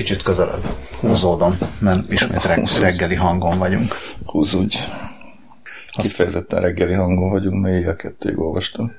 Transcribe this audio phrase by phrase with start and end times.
[0.00, 0.64] Kicsit közelebb
[1.00, 3.94] húzódom, mert ismét reg- reggeli hangon vagyunk.
[4.24, 4.78] Húzódj.
[5.90, 8.92] Kifejezetten reggeli hangon vagyunk, mert éjjel kettőig olvastam.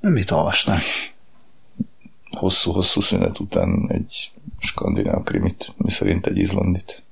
[0.00, 0.78] Mit olvastál?
[2.30, 7.02] Hosszú-hosszú szünet után egy skandináv krimit, mi szerint egy izlandit.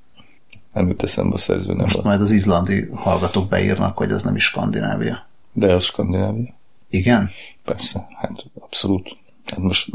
[0.73, 4.37] Nem jut eszembe a szerző Most nem majd az izlandi hallgatók beírnak, hogy ez nem
[4.37, 5.29] is Skandinávia.
[5.53, 6.55] De az skandinávia.
[6.91, 7.31] Igen?
[7.65, 9.17] Persze, hát abszolút.
[9.47, 9.89] Hát most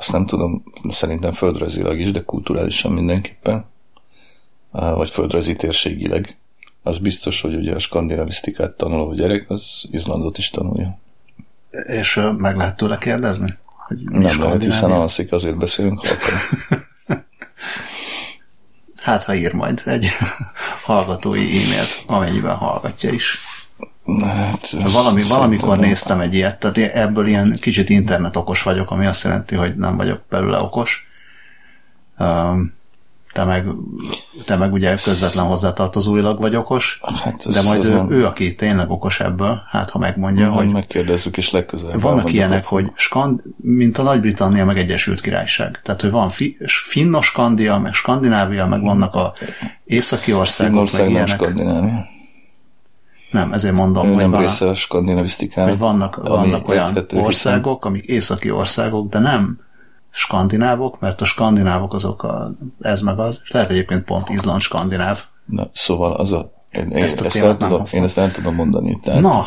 [0.00, 3.64] azt nem tudom, szerintem földrajzilag is, de kulturálisan mindenképpen,
[4.70, 6.36] vagy földrajzi térségileg.
[6.82, 10.98] Az biztos, hogy ugye a skandinavisztikát tanuló gyerek, az Izlandot is tanulja.
[11.70, 13.58] És meg lehet tőle kérdezni?
[13.86, 16.38] Hogy Nem lehet, hiszen alszik, azért beszélünk halkan.
[19.02, 20.08] Hát, ha ír majd egy
[20.84, 23.38] hallgatói e-mailt, amennyiben hallgatja is.
[24.22, 25.88] Hát, Valami, szerintem valamikor nem.
[25.88, 29.96] néztem egy ilyet, tehát ebből ilyen kicsit internet okos vagyok, ami azt jelenti, hogy nem
[29.96, 31.06] vagyok belőle okos.
[32.18, 32.78] Um,
[33.32, 33.64] te meg,
[34.44, 38.26] te meg ugye közvetlen hozzátartozóilag vagy okos, Hát ez- de majd ez ő, nem- ő,
[38.26, 42.90] aki tényleg okos ebből, hát ha megmondja, Majd hogy megkérdezzük, és legközelebb vannak ilyenek, hogy
[42.94, 45.80] skand, mint a Nagy-Britannia meg Egyesült Királyság.
[45.82, 49.32] Tehát, hogy van fi, Finnoskandia, meg Skandinávia, meg vannak a
[49.84, 51.34] északi országok, meg Finnország nem ilyenek.
[51.34, 52.06] skandinávia.
[53.30, 55.70] Nem, ezért mondom, Ő hogy nem van, része a skandiнаvisztikának.
[55.70, 59.60] hogy vannak, vannak olyan érthető, hiszen- országok, amik északi országok, de nem
[60.10, 65.24] skandinávok, mert a skandinávok azok a, ez meg az, és lehet egyébként pont Izland skandináv.
[65.44, 66.52] Na, szóval az a...
[66.70, 68.98] Én, Ezt a ezt, el nem tudom, én ezt el tudom mondani.
[69.02, 69.38] Tehát Na,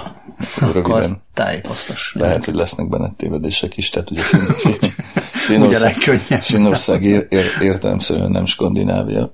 [0.55, 2.15] akkor röviden tájékoztas.
[2.19, 4.91] lehet, hogy lesznek benne tévedések is, tehát ugye Finn, Finn, Ugye
[5.31, 6.41] Finnország, legkönnyebb.
[6.41, 9.33] Finnország ér, ér, értelemszerűen nem Skandinávia.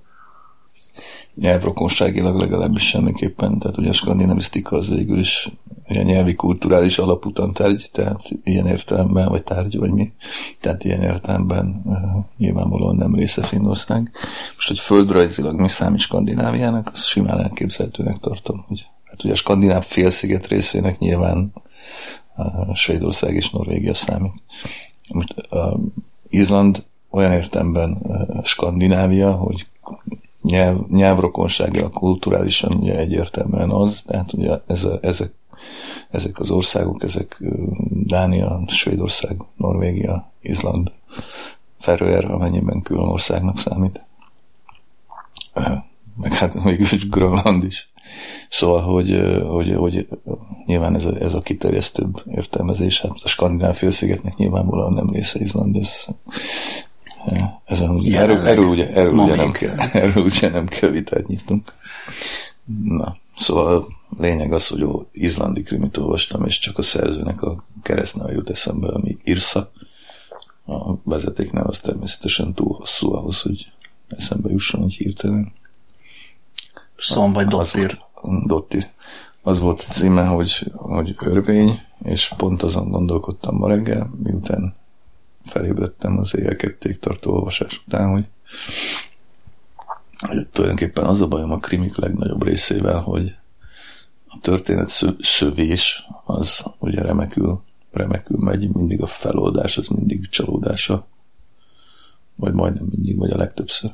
[1.40, 5.52] Nyelvrokonságilag legalábbis semmiképpen, tehát ugye a skandinavisztika az végül is
[5.88, 10.12] ilyen nyelvi kulturális alaputan tárgy, tehát ilyen értelemben, vagy tárgy, vagy mi,
[10.60, 11.98] tehát ilyen értelemben uh,
[12.38, 14.12] nyilvánvalóan nem része Finnország.
[14.56, 19.84] Most, hogy földrajzilag mi számít Skandináviának, azt simán elképzelhetőnek tartom, hogy hát ugye a skandináv
[19.84, 21.54] félsziget részének nyilván
[22.38, 24.34] uh, Svédország és Norvégia számít.
[25.08, 25.80] Most, uh,
[26.30, 27.98] Izland olyan értemben
[28.44, 29.68] Skandinávia, hogy
[30.50, 35.34] nyelv, nyelvrokonsága kulturálisan ugye egyértelműen az, tehát ugye ez a, ezek,
[36.10, 37.44] ezek az országok, ezek
[37.90, 40.92] Dánia, Svédország, Norvégia, Izland,
[41.80, 44.02] Feröer, amennyiben külön országnak számít.
[46.16, 47.92] Meg hát mégis Grönland is.
[48.50, 50.08] Szóval, hogy, hogy, hogy
[50.66, 55.76] nyilván ez a, ez a kiterjesztőbb értelmezés, hát a skandináv félszigetnek nyilvánvalóan nem része Izland,
[55.76, 56.06] ez
[57.70, 61.74] ezen ugye, erről, erről, ugye, erről, ugye nem kell, erről ugye nem kell vitát nyitnunk.
[62.84, 63.88] Na, szóval
[64.18, 68.88] lényeg az, hogy ó, izlandi krimit olvastam, és csak a szerzőnek a keresztneve jut eszembe,
[68.88, 69.72] ami Irsa.
[70.66, 73.72] A vezetékneve az természetesen túl hosszú ahhoz, hogy
[74.08, 75.54] eszembe jusson egy hirtelen.
[76.98, 78.00] Szom vagy Dottir.
[78.46, 78.88] Dottir.
[79.42, 84.76] Az volt a címe, hogy, hogy örvény, és pont azon gondolkodtam ma reggel, miután
[85.50, 88.26] felébredtem az éjjel kettéig tartó olvasás után, hogy,
[90.20, 93.36] hogy tulajdonképpen az a bajom a krimik legnagyobb részével, hogy
[94.28, 97.62] a történet szö- szövés az ugye remekül,
[97.92, 101.08] remekül megy, mindig a feloldás az mindig csalódása,
[102.36, 103.92] vagy majdnem mindig, vagy a legtöbbször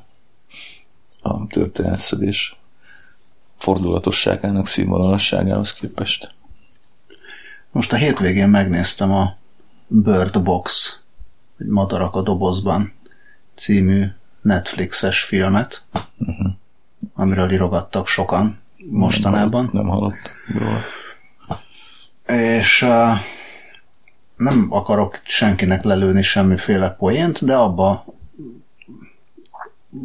[1.25, 2.57] a történet szövés
[3.57, 6.33] fordulatosságának, színvonalasságához képest.
[7.71, 9.37] Most a hétvégén megnéztem a
[9.87, 10.99] Bird Box,
[11.57, 12.93] vagy Madarak a dobozban
[13.55, 14.05] című
[14.41, 15.85] Netflixes filmet,
[16.17, 16.47] Mhm.
[17.13, 19.69] amiről írogattak sokan mostanában.
[19.73, 20.79] Nem hallottam róla.
[22.39, 23.17] És uh,
[24.35, 28.05] nem akarok senkinek lelőni semmiféle poént, de abba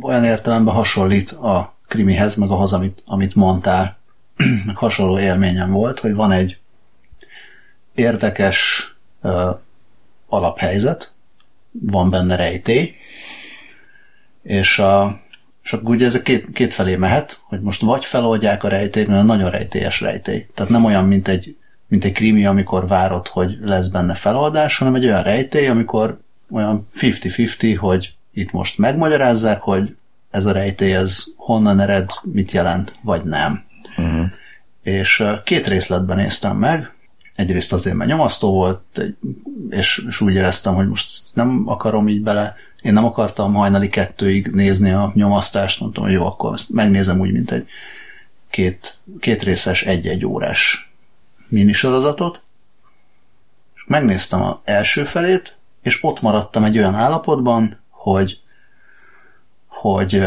[0.01, 3.99] olyan értelemben hasonlít a krimihez, meg ahhoz, amit, amit mondtál,
[4.67, 6.59] meg hasonló élményem volt, hogy van egy
[7.95, 8.89] érdekes
[9.23, 9.59] uh,
[10.29, 11.13] alaphelyzet,
[11.71, 12.95] van benne rejtély,
[14.43, 15.21] és, a,
[15.63, 19.25] és akkor ugye ez két, két felé mehet, hogy most vagy feloldják a rejtélyt, mert
[19.25, 20.47] nagyon rejtélyes rejtély.
[20.55, 21.57] Tehát nem olyan, mint egy,
[21.89, 26.21] mint egy krimi, amikor várod, hogy lesz benne feloldás, hanem egy olyan rejtély, amikor
[26.51, 29.97] olyan 50-50, hogy itt most megmagyarázzák, hogy
[30.31, 33.65] ez a rejtély, ez honnan ered, mit jelent, vagy nem.
[33.97, 34.27] Uh-huh.
[34.83, 36.93] És két részletben néztem meg,
[37.41, 39.13] egyrészt azért, mert nyomasztó volt,
[39.71, 43.89] és, és úgy éreztem, hogy most ezt nem akarom így bele, én nem akartam hajnali
[43.89, 47.67] kettőig nézni a nyomasztást, mondtam, hogy jó, akkor ezt megnézem úgy, mint egy
[48.51, 50.93] két, két részes, egy-egy órás
[51.49, 52.43] minisorozatot,
[53.75, 58.41] és megnéztem az első felét, és ott maradtam egy olyan állapotban, hogy
[59.67, 60.23] hogy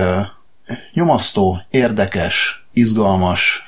[0.93, 3.61] nyomasztó, érdekes, izgalmas,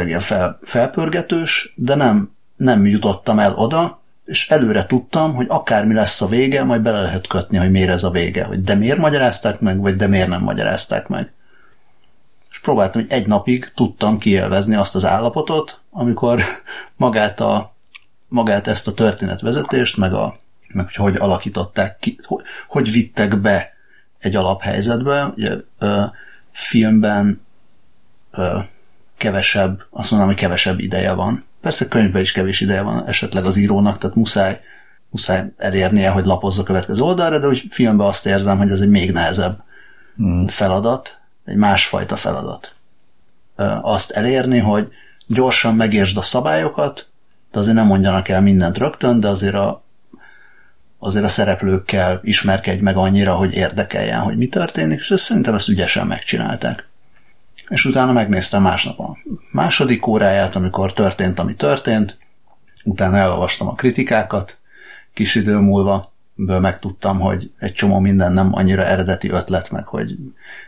[0.00, 6.20] ilyen fel, felpörgetős, de nem, nem jutottam el oda, és előre tudtam, hogy akármi lesz
[6.20, 9.60] a vége, majd bele lehet kötni, hogy miért ez a vége, hogy de miért magyarázták
[9.60, 11.32] meg, vagy de miért nem magyarázták meg.
[12.50, 16.42] És próbáltam, hogy egy napig tudtam kielvezni azt az állapotot, amikor
[16.96, 17.74] magát, a,
[18.28, 23.72] magát ezt a történetvezetést, meg, a, meg hogy hogy alakították ki, hogy, hogy vittek be
[24.18, 25.32] egy alaphelyzetbe.
[25.36, 26.02] Ugye, ö,
[26.50, 27.44] filmben
[28.30, 28.58] ö,
[29.16, 31.44] kevesebb, azt mondom, hogy kevesebb ideje van.
[31.60, 34.60] Persze könyvben is kevés ideje van esetleg az írónak, tehát muszáj,
[35.10, 38.88] muszáj elérnie, hogy lapozza a következő oldalra, de úgy filmben azt érzem, hogy ez egy
[38.88, 39.62] még nehezebb
[40.16, 40.48] hmm.
[40.48, 42.74] feladat, egy másfajta feladat.
[43.82, 44.88] Azt elérni, hogy
[45.26, 47.06] gyorsan megértsd a szabályokat,
[47.52, 49.82] de azért nem mondjanak el mindent rögtön, de azért a,
[50.98, 55.68] azért a szereplőkkel ismerkedj meg annyira, hogy érdekeljen, hogy mi történik, és ezt szerintem ezt
[55.68, 56.90] ügyesen megcsinálták
[57.72, 59.18] és utána megnéztem másnap a
[59.52, 62.18] második óráját, amikor történt, ami történt,
[62.84, 64.58] utána elolvastam a kritikákat,
[65.12, 70.16] kis idő múlva, ből megtudtam, hogy egy csomó minden nem annyira eredeti ötlet, meg hogy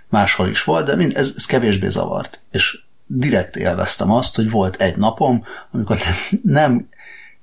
[0.09, 2.43] máshol is volt, de mind, ez, ez kevésbé zavart.
[2.51, 6.89] És direkt élveztem azt, hogy volt egy napom, amikor nem, nem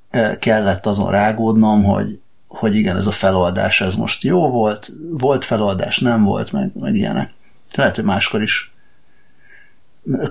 [0.09, 5.43] eh, kellett azon rágódnom, hogy, hogy igen, ez a feloldás, ez most jó volt, volt
[5.43, 7.33] feloldás, nem volt, meg, meg ilyenek.
[7.75, 8.70] Lehet, hogy máskor is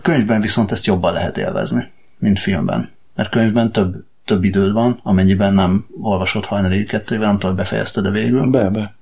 [0.02, 2.90] Könyvben viszont ezt jobban lehet élvezni, mint filmben.
[3.14, 8.10] Mert könyvben több, több időd van, amennyiben nem olvasott hajnali kettővel, nem tudom, befejezted de
[8.10, 8.46] végül.
[8.46, 8.94] Be, be.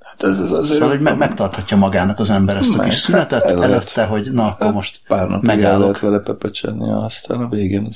[0.00, 3.50] Hát ez, ez azért szóval, hogy me- megtarthatja magának az ember ezt a kis szünetet
[3.50, 7.48] el előtte, hogy na, akkor hát most Pár napig el lehet vele pepecselni, aztán a
[7.48, 7.88] végén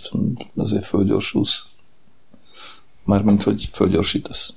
[0.56, 1.64] azért fölgyorsulsz.
[3.04, 4.54] Mármint, hogy fölgyorsítasz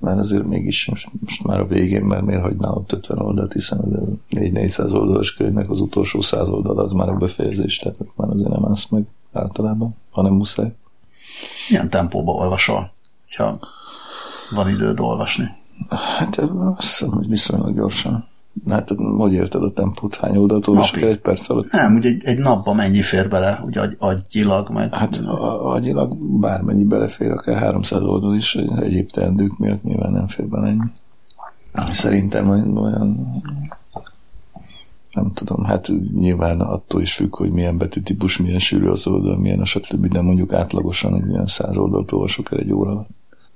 [0.00, 3.78] mert azért mégis most, most már a végén, mert miért hagynál ott 50 oldalt, hiszen
[3.78, 8.48] az 4-400 oldalas könyvnek az utolsó 100 oldal az már a befejezés, tehát már azért
[8.48, 10.74] nem állsz meg általában, hanem muszáj.
[11.68, 12.92] Milyen tempóba olvasol,
[13.36, 13.58] ha
[14.50, 15.44] van időd olvasni?
[15.88, 16.36] Hát
[16.76, 18.28] azt hiszem, hogy viszonylag gyorsan.
[18.68, 20.14] Hát hogy érted a tempót?
[20.14, 21.70] Hány oldalt olvasok egy perc alatt?
[21.70, 24.94] Nem, ugye egy, egy napban mennyi fér bele, ugye agy, agyilag meg...
[24.94, 25.16] Hát
[25.62, 30.90] agyilag bármennyi belefér, akár 300 oldal is, egyéb teendők miatt nyilván nem fér bele ennyi.
[31.90, 33.40] Szerintem olyan
[35.12, 39.60] nem tudom, hát nyilván attól is függ, hogy milyen betűtípus, milyen sűrű az oldal, milyen
[39.60, 43.06] a stb., de mondjuk átlagosan egy ilyen száz oldalt olvasok el egy óra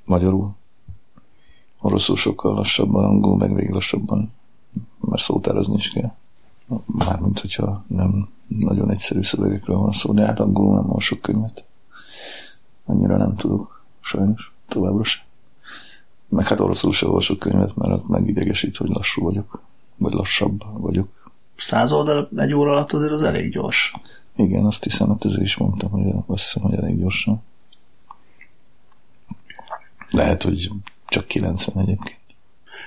[0.05, 0.55] magyarul.
[1.81, 4.32] Oroszul sokkal lassabban, angol meg még lassabban
[5.00, 6.12] mert szótározni is kell.
[6.87, 11.65] Mármint, hogyha nem nagyon egyszerű szövegekről van szó, de hát angolul nem sok könyvet.
[12.85, 15.25] Annyira nem tudok, sajnos, továbbra sem.
[16.29, 19.62] Meg hát oroszul sem olvasok könyvet, mert ott megidegesít, hogy lassú vagyok,
[19.97, 21.32] vagy lassabb vagyok.
[21.56, 23.94] Száz oldal egy óra alatt azért az elég gyors.
[24.37, 27.43] Igen, azt hiszem, hogy ezért is mondtam, hogy azt hiszem, hogy elég gyorsan.
[30.11, 30.70] Lehet, hogy
[31.06, 32.20] csak 90 egyébként.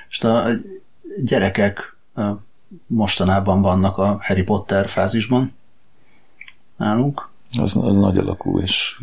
[0.10, 0.50] És a
[1.24, 1.98] gyerekek
[2.88, 5.54] mostanában vannak a Harry Potter fázisban
[6.78, 7.30] nálunk.
[7.58, 9.02] Az, az nagy alakú és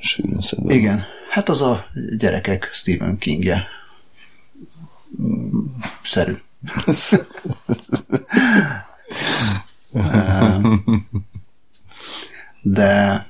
[0.00, 0.40] sűrűn.
[0.66, 1.84] Igen, hát az a
[2.18, 3.66] gyerekek Stephen Kingje
[6.02, 6.34] szerű.
[12.62, 13.26] De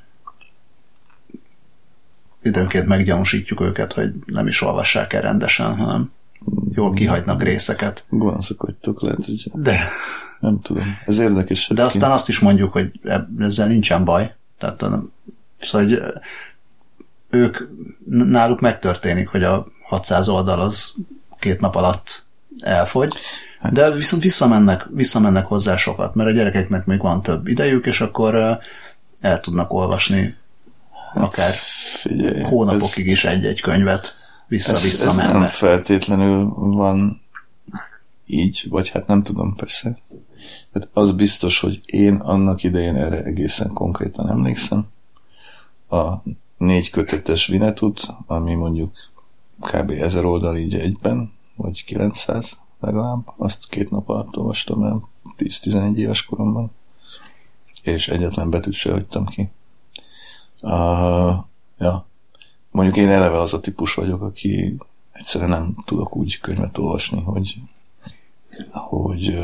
[2.43, 6.13] időnként meggyanúsítjuk őket, hogy nem is olvassák el rendesen, hanem
[6.73, 8.05] jól kihagynak részeket.
[8.09, 8.71] Gonoszok
[9.01, 9.81] lehet, hogy De.
[10.41, 10.83] Nem tudom.
[11.07, 11.69] Ez érdekes.
[11.69, 12.91] De aztán azt is mondjuk, hogy
[13.39, 14.35] ezzel nincsen baj.
[14.59, 14.81] Tehát
[15.61, 16.01] szóval, hogy
[17.31, 17.59] ők,
[18.09, 20.95] náluk megtörténik, hogy a 600 oldal az
[21.39, 22.25] két nap alatt
[22.59, 23.13] elfogy,
[23.61, 23.73] hát.
[23.73, 28.59] de viszont visszamennek, visszamennek hozzá sokat, mert a gyerekeknek még van több idejük, és akkor
[29.21, 30.37] el tudnak olvasni
[31.15, 31.55] akár hát,
[32.01, 33.13] figyelj, hónapokig ez...
[33.13, 34.17] is egy-egy könyvet
[34.49, 37.23] vissza-vissza ez, ez nem feltétlenül van
[38.27, 39.99] így, vagy hát nem tudom persze.
[40.73, 44.87] Hát az biztos, hogy én annak idején erre egészen konkrétan emlékszem.
[45.89, 46.13] A
[46.57, 48.95] négy kötetes Vinetut, ami mondjuk
[49.61, 49.91] kb.
[49.91, 55.03] ezer oldal így egyben, vagy 900 legalább, azt két nap alatt olvastam el
[55.39, 56.71] 10-11 éves koromban,
[57.83, 59.51] és egyetlen betűt se hagytam ki.
[60.61, 61.35] Uh,
[61.79, 62.07] ja,
[62.75, 64.77] mondjuk én eleve az a típus vagyok, aki
[65.13, 67.57] egyszerűen nem tudok úgy könyvet olvasni, hogy,
[68.71, 69.39] hogy,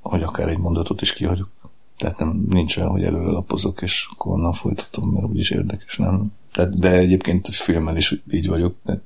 [0.00, 1.48] hogy akár egy mondatot is kihagyok.
[1.96, 6.32] Tehát nem, nincs olyan, hogy előre lapozok, és akkor onnan folytatom, mert úgyis érdekes, nem.
[6.54, 8.74] de, de egyébként filmmel is így vagyok.
[8.82, 9.00] De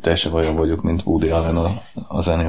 [0.00, 1.68] teljesen olyan vagyok, mint Woody Allen a,
[2.08, 2.48] az Annie.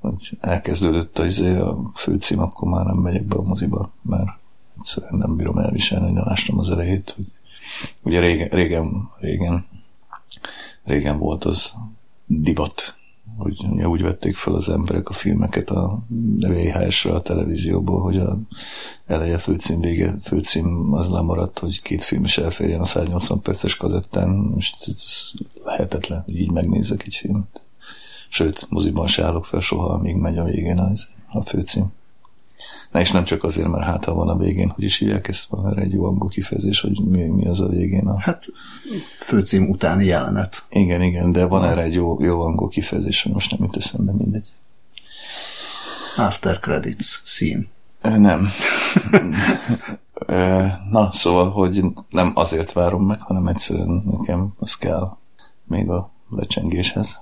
[0.00, 4.28] Hogy elkezdődött a, izé, a főcím, akkor már nem megyek be a moziba, mert
[4.76, 7.10] egyszerűen nem bírom elviselni, hogy nem lástam az elejét.
[7.16, 7.26] Hogy,
[8.02, 9.66] ugye régen, régen, régen,
[10.84, 11.72] régen volt az
[12.26, 12.98] divat
[13.38, 16.02] hogy úgy vették fel az emberek a filmeket a
[16.38, 18.38] VHS-re a televízióból, hogy a
[19.06, 24.28] eleje főcím vége, főcím az lemaradt, hogy két film is elférjen a 180 perces kazettán,
[24.28, 25.30] most ez
[25.64, 27.62] lehetetlen, hogy így megnézzek egy filmet.
[28.28, 31.92] Sőt, moziban se állok fel soha, amíg megy a végén az, a főcím.
[32.90, 35.48] Na és nem csak azért, mert hát ha van a végén, hogy is hívják ezt,
[35.48, 38.06] van erre egy jó angol kifejezés, hogy mi, mi az a végén.
[38.06, 38.20] A...
[38.20, 38.46] Hát
[39.16, 40.66] főcím utáni jelenet.
[40.70, 44.12] Igen, igen, de van erre egy jó, jó angol kifejezés, hogy most nem jut eszembe
[44.12, 44.52] mindegy.
[46.16, 47.64] After credits scene.
[48.02, 48.48] Nem.
[50.90, 55.16] Na, szóval, hogy nem azért várom meg, hanem egyszerűen nekem az kell
[55.64, 57.20] még a lecsengéshez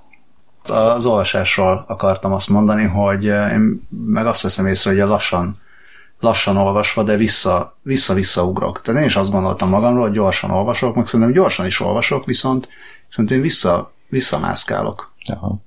[0.69, 5.59] az olvasásról akartam azt mondani, hogy én meg azt veszem észre, hogy lassan,
[6.19, 8.81] lassan olvasva, de vissza, vissza-vissza ugrok.
[8.81, 12.67] Tehát én is azt gondoltam magamról, hogy gyorsan olvasok, meg szerintem gyorsan is olvasok, viszont
[13.09, 15.11] szerintem vissza, visszamászkálok.
[15.25, 15.57] Aha.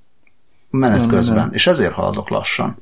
[0.69, 1.53] Menet nem, közben, nem, nem.
[1.53, 2.77] és ezért haladok lassan.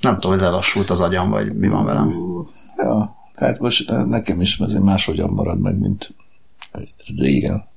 [0.00, 2.14] Nem tudom, hogy lelassult az agyam, vagy mi van velem.
[2.76, 6.14] Ja, hát most nekem is azért máshogyan marad meg, mint
[7.16, 7.68] régen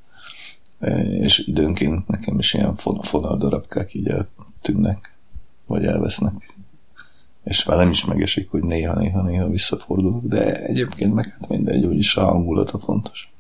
[1.20, 5.14] és időnként nekem is ilyen fonal darabkák így eltűnnek,
[5.66, 6.34] vagy elvesznek.
[7.44, 12.80] És velem is megesik, hogy néha-néha-néha visszafordulok, de egyébként meg hát mindegy, úgyis a hangulata
[12.80, 13.32] fontos.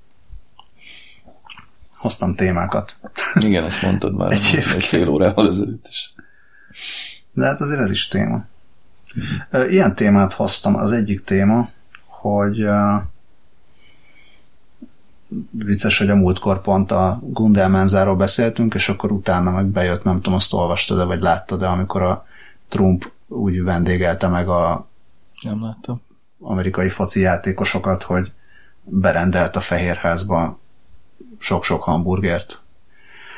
[1.95, 2.98] Hoztam témákat.
[3.39, 4.75] Igen, ezt mondtad már egyébként.
[4.75, 6.13] egy fél órával ezelőtt is.
[7.33, 8.45] De hát azért ez is téma.
[9.67, 10.75] Ilyen témát hoztam.
[10.75, 11.69] Az egyik téma,
[12.05, 12.65] hogy
[15.51, 20.33] vicces, hogy a múltkor pont a Gundelmenzáról beszéltünk, és akkor utána meg bejött, nem tudom,
[20.33, 22.25] azt olvastad-e, vagy láttad de amikor a
[22.67, 24.88] Trump úgy vendégelte meg a
[25.41, 26.01] nem láttam.
[26.39, 28.31] amerikai foci játékosokat, hogy
[28.83, 30.59] berendelt a Fehérházba
[31.38, 32.61] sok-sok hamburgert.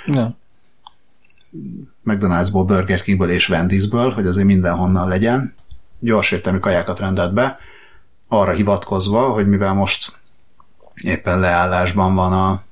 [0.05, 0.35] Nem.
[2.03, 5.53] McDonald'sból, Burger Kingből és Wendysből, hogy azért mindenhonnan legyen.
[6.00, 7.57] Gyors értelmi kajákat rendelt be,
[8.27, 10.17] arra hivatkozva, hogy mivel most
[10.93, 12.63] éppen leállásban van a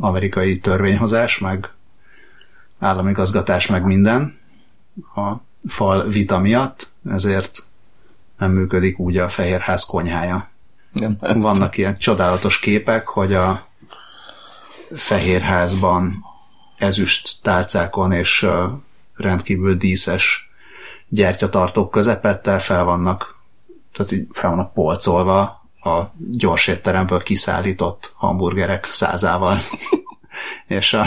[0.00, 1.70] amerikai törvényhozás, meg
[2.78, 4.38] államigazgatás, meg minden
[5.14, 5.32] a
[5.68, 7.58] fal vita miatt, ezért
[8.38, 10.50] nem működik úgy a Fehérház konyhája.
[10.92, 11.16] Nem.
[11.20, 13.62] Vannak ilyen csodálatos képek, hogy a
[14.94, 16.24] Fehérházban
[16.78, 18.46] ezüst tálcákon és
[19.14, 20.50] rendkívül díszes
[21.08, 23.38] gyertyatartók közepette fel vannak,
[23.92, 29.60] tehát így fel vannak polcolva a gyors étteremből kiszállított hamburgerek százával,
[30.66, 31.06] és a,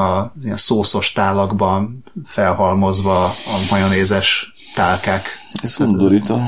[0.00, 3.34] a ilyen szószos tálakban felhalmozva a
[3.70, 5.28] majonézes tálkák.
[5.62, 6.40] Ez undorító.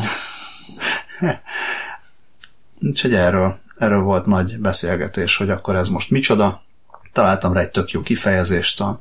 [2.80, 6.62] Úgyhogy erről, erről volt nagy beszélgetés, hogy akkor ez most micsoda.
[7.12, 9.00] Találtam rá egy tök jó kifejezést a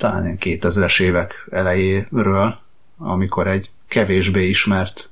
[0.00, 2.58] talán ilyen 2000-es évek elejéről,
[2.98, 5.09] amikor egy kevésbé ismert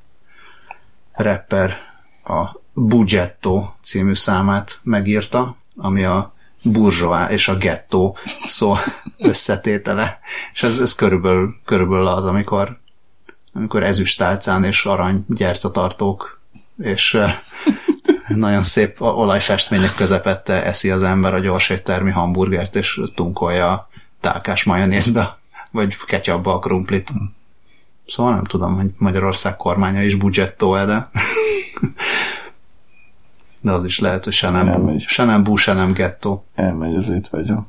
[1.18, 1.76] rapper
[2.24, 6.32] a Bugetto című számát megírta, ami a
[6.62, 8.74] burzsóá és a gettó szó
[9.18, 10.18] összetétele.
[10.52, 12.78] És ez, ez körülbelül, körülbelül az, amikor,
[13.52, 16.40] amikor ezüstálcán és arany gyertatartók
[16.78, 17.18] és
[18.28, 23.88] nagyon szép olajfestmények közepette eszi az ember a gyors éttermi hamburgert, és tunkolja a
[24.20, 25.38] tálkás majonézbe,
[25.70, 27.10] vagy ketchupba a krumplit.
[28.08, 31.10] Szóval nem tudom, hogy Magyarország kormánya is budgettó -e, de
[33.62, 36.44] de az is lehet, hogy se nem, bú, se nem bú, se nem gettó.
[36.54, 37.66] Elmegy az étvágyam.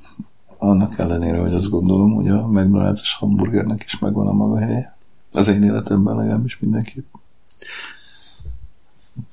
[0.57, 4.97] Annak ellenére, hogy azt gondolom, hogy a McDonald's hamburgernek is megvan a maga helye.
[5.31, 7.13] Az én életemben legalábbis mindenképp.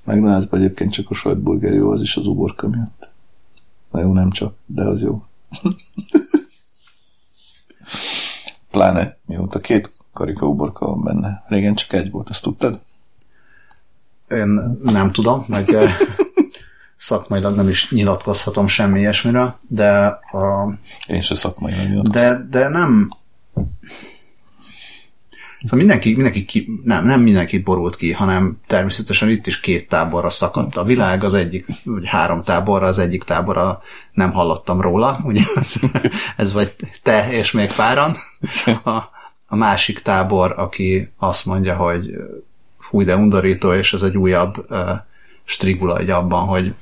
[0.06, 3.10] McDonald'sban egyébként csak a sajtburger jó, az is az uborka miatt.
[3.90, 5.22] Na jó, nem csak, de az jó.
[8.76, 11.44] Pláne mióta két karika uborka van benne.
[11.48, 12.80] Régen csak egy volt, azt tudtad?
[14.28, 15.90] Én nem tudom, meg eh,
[16.96, 19.88] szakmailag nem is nyilatkozhatom semmi ilyesmire, de
[20.30, 20.74] a...
[21.06, 22.48] Én se szakmailag nyilatkozhatom.
[22.48, 23.10] De, de nem...
[25.66, 30.30] Szóval mindenki, mindenki ki, nem, nem mindenki borult ki, hanem természetesen itt is két táborra
[30.30, 33.80] szakadt a világ, az egyik, vagy három táborra, az egyik táborra
[34.12, 35.74] nem hallottam róla, ugye ez,
[36.36, 38.16] ez vagy te és még páran.
[38.84, 38.90] A,
[39.48, 42.10] a másik tábor, aki azt mondja, hogy
[42.78, 44.90] fúj, de undorító, és ez egy újabb uh,
[45.44, 46.74] strigula egy abban, hogy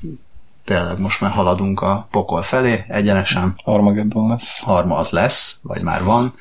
[0.64, 3.54] tényleg most már haladunk a pokol felé egyenesen.
[3.64, 4.62] Armageddon lesz.
[4.62, 6.34] Harma az lesz, vagy már van.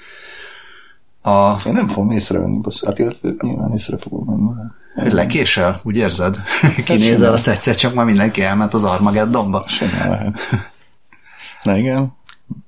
[1.26, 2.86] A, Én nem fogom észrevenni, basz.
[2.86, 4.56] Hát illetve nyilván észre fogom
[4.96, 5.12] menni.
[5.14, 6.40] lekésel, úgy érzed?
[6.86, 9.64] Kinézel, azt egyszer csak már mindenki elment az Armageddonba.
[9.68, 10.40] Simán lehet.
[11.64, 12.14] Na igen,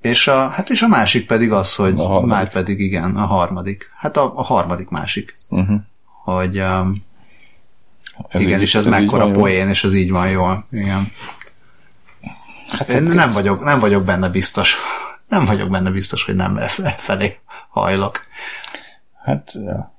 [0.02, 1.96] És a, hát és a másik pedig az, hogy
[2.26, 3.90] már pedig igen, a harmadik.
[3.98, 5.36] Hát a, a harmadik másik.
[5.50, 5.80] uh-huh.
[6.24, 7.04] Hogy um,
[8.30, 9.34] ez igen, így- és ez, így mekkora jó.
[9.34, 10.66] poén, és ez így van jól.
[10.72, 11.12] Igen.
[12.70, 14.78] Hát Én hát nem vagyok, nem vagyok benne biztos.
[15.28, 16.68] Nem vagyok benne biztos, hogy nem e
[16.98, 17.38] felé
[17.70, 18.20] hajlok.
[19.24, 19.94] Hát, ja.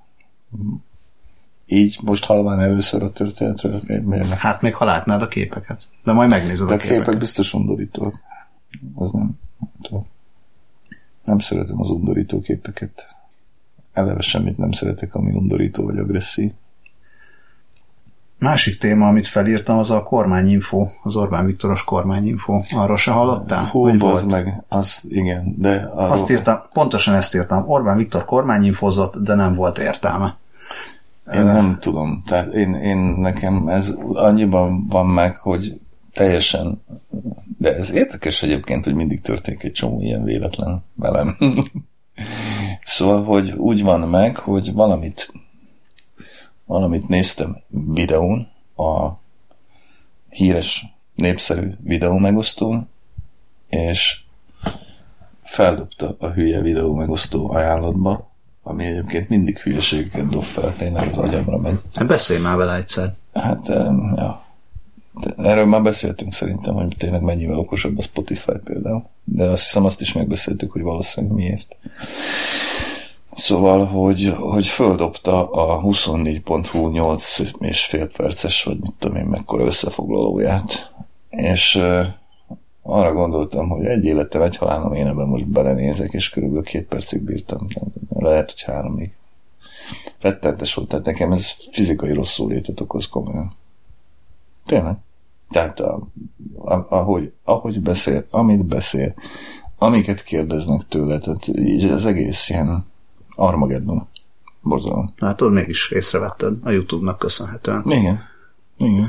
[1.67, 4.37] Így most halván először a történetről, miért, miért ne?
[4.37, 5.83] Hát még ha látnád a képeket.
[6.05, 7.21] De majd megnézed De a a képek képeket.
[7.21, 8.21] biztos undorítóak.
[8.95, 10.07] Az nem, nem tudom.
[11.25, 13.17] Nem szeretem az undorító képeket.
[13.93, 16.53] Eleve semmit nem szeretek, ami undorító vagy agresszív.
[18.39, 22.63] Másik téma, amit felírtam, az a kormányinfo, az Orbán Viktoros kormányinfo.
[22.75, 23.65] Arról se hallottál?
[23.65, 27.69] Hú, hogy volt meg, az igen, de arról, Azt írtam, pontosan ezt írtam.
[27.69, 30.37] Orbán Viktor kormányinfozott, de nem volt értelme.
[31.35, 32.23] Én nem tudom.
[32.27, 35.81] Tehát én, én nekem ez annyiban van meg, hogy
[36.13, 36.83] teljesen,
[37.59, 41.37] de ez érdekes egyébként, hogy mindig történik egy csomó ilyen véletlen velem.
[42.85, 45.33] szóval, hogy úgy van meg, hogy valamit
[46.67, 49.11] valamit néztem videón, a
[50.29, 52.89] híres, népszerű videó megosztón,
[53.69, 54.21] és
[55.43, 58.31] feldobta a hülye videó megosztó ajánlatba,
[58.63, 61.81] ami egyébként mindig hülyeségeket dob fel, tényleg az agyamra megy.
[61.95, 63.15] Hát beszélj már vele egyszer.
[63.33, 63.67] Hát,
[64.17, 64.45] ja.
[65.21, 69.05] De erről már beszéltünk szerintem, hogy tényleg mennyivel okosabb a Spotify például.
[69.25, 71.77] De azt hiszem azt is megbeszéltük, hogy valószínűleg miért.
[73.37, 79.65] Szóval, hogy, hogy földobta a 24.hu 8 és fél perces, vagy mit tudom én, mekkora
[79.65, 80.93] összefoglalóját.
[81.29, 81.83] És
[82.83, 87.23] arra gondoltam, hogy egy életem, egy halálom, én ebben most belenézek, és körülbelül két percig
[87.23, 87.67] bírtam.
[88.15, 89.15] Lehet, hogy háromig.
[90.21, 93.55] Rettentes volt, tehát nekem ez fizikai rosszul létet okoz komolyan.
[94.67, 94.97] Tényleg.
[95.51, 95.99] Tehát a,
[96.65, 99.15] a, ahogy, ahogy beszél, amit beszél,
[99.79, 102.95] amiket kérdeznek tőle, tehát így az egész ilyen
[103.37, 104.09] Armageddon.
[104.63, 105.13] Borzalom.
[105.17, 107.83] Hát tudod, mégis észrevetted a YouTube-nak köszönhetően.
[107.87, 108.21] Igen.
[108.77, 109.09] Igen.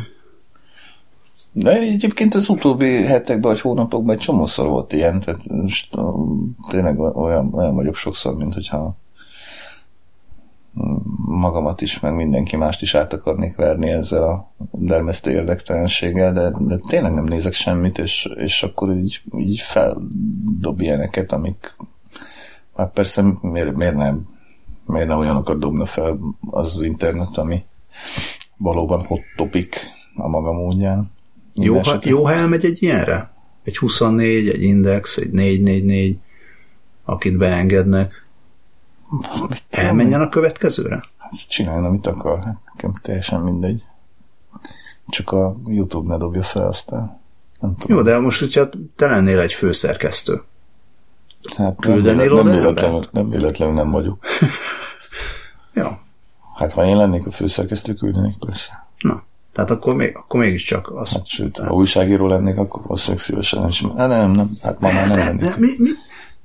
[1.52, 5.96] De egyébként az utóbbi hetekben vagy hónapokban egy csomószor volt ilyen, tehát most
[6.70, 8.96] tényleg olyan, olyan vagyok sokszor, mint hogyha
[11.26, 16.78] magamat is, meg mindenki mást is át akarnék verni ezzel a dermesztő érdektelenséggel, de, de
[16.88, 21.76] tényleg nem nézek semmit, és, és akkor így, így feldob ilyeneket, amik
[22.78, 24.36] hát persze miért, miért nem
[24.88, 27.66] miért nem olyanokat dobna fel az, az internet, ami
[28.58, 29.78] valóban hot topic
[30.16, 31.12] a maga módján.
[31.54, 33.32] Jó, ha, jó, ha elmegy egy ilyenre?
[33.64, 36.20] Egy 24, egy Index, egy 444,
[37.06, 38.26] akit beengednek.
[39.70, 41.02] Elmenjen a következőre?
[41.48, 42.44] csináljon, amit akar.
[42.44, 43.84] Hát nekem teljesen mindegy.
[45.08, 47.20] Csak a YouTube ne dobja fel aztán.
[47.60, 47.98] Nem tudom.
[47.98, 50.42] Jó, de most, hogyha te lennél egy főszerkesztő,
[51.58, 53.12] hát nem, oda véletlenül, embert?
[53.12, 54.26] nem véletlenül nem vagyok.
[55.74, 55.88] jó,
[56.56, 58.88] Hát ha én lennék a főszerkesztő, küldenék persze.
[59.00, 59.24] na,
[59.54, 63.70] tehát akkor, még, akkor mégiscsak azt Hát sőt, ha újságíró lennék, akkor valószínűleg szívesen nem
[63.70, 63.84] is.
[63.98, 65.58] Hát nem, nem, hát ma már nem De lennék.
[65.58, 65.90] mi, mi,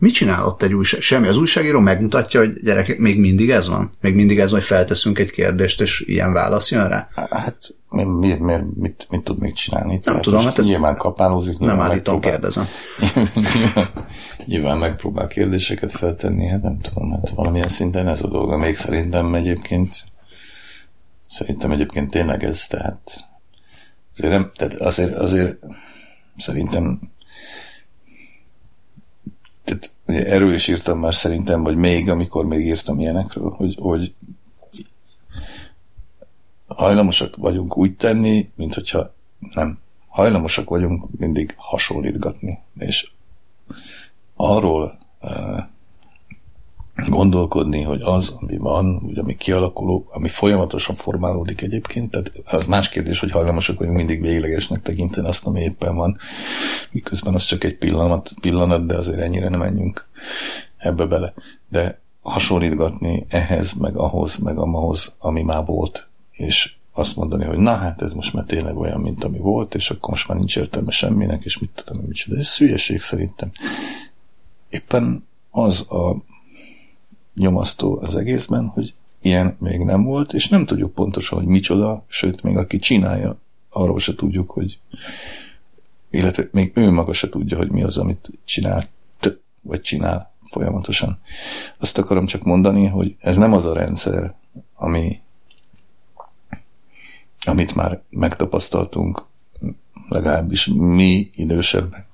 [0.03, 1.01] mit csinál ott egy újság?
[1.01, 1.29] Semmi.
[1.29, 3.93] Az újságíró megmutatja, hogy gyerekek, még mindig ez van?
[4.01, 7.09] Még mindig ez van, hogy felteszünk egy kérdést, és ilyen válasz jön rá?
[7.31, 10.01] Hát mi, miért, miért, mit, mit tud még csinálni?
[10.05, 12.67] Nem tudom, hát ezt nyilván kapálózik, Nem nyilván állítom, megpróbál- kérdezem.
[13.35, 13.87] nyilván,
[14.47, 18.57] nyilván megpróbál kérdéseket feltenni, hát nem tudom, hát valamilyen szinten ez a dolga.
[18.57, 20.05] Még szerintem egyébként
[21.29, 23.25] szerintem egyébként tényleg ez, tehát
[24.17, 25.57] azért, nem, tehát azért, azért
[26.37, 27.01] szerintem
[29.79, 29.91] tehát
[30.27, 34.15] erről is írtam már szerintem, vagy még, amikor még írtam ilyenekről, hogy, hogy
[36.67, 39.15] hajlamosak vagyunk úgy tenni, mint hogyha
[39.55, 39.79] nem.
[40.09, 43.11] Hajlamosak vagyunk mindig hasonlítgatni, és
[44.35, 45.59] arról uh,
[46.95, 52.89] gondolkodni, hogy az, ami van, vagy ami kialakuló, ami folyamatosan formálódik egyébként, tehát az más
[52.89, 56.19] kérdés, hogy hajlamosak vagyunk mindig véglegesnek tekinteni azt, ami éppen van,
[56.91, 60.07] miközben az csak egy pillanat, pillanat de azért ennyire nem menjünk
[60.77, 61.35] ebbe bele.
[61.69, 67.75] De hasonlítgatni ehhez, meg ahhoz, meg amahoz, ami már volt, és azt mondani, hogy na
[67.77, 70.91] hát ez most már tényleg olyan, mint ami volt, és akkor most már nincs értelme
[70.91, 72.39] semminek, és mit tudom, csinál.
[72.39, 73.51] Ez hülyeség szerintem.
[74.69, 76.17] Éppen az a
[77.35, 82.43] nyomasztó az egészben, hogy ilyen még nem volt, és nem tudjuk pontosan, hogy micsoda, sőt,
[82.43, 83.39] még aki csinálja,
[83.71, 84.79] arról se tudjuk, hogy
[86.11, 88.89] illetve még ő maga se tudja, hogy mi az, amit csinál,
[89.61, 91.19] vagy csinál folyamatosan.
[91.79, 94.35] Azt akarom csak mondani, hogy ez nem az a rendszer,
[94.75, 95.21] ami,
[97.45, 99.27] amit már megtapasztaltunk,
[100.09, 102.07] legalábbis mi idősebbek,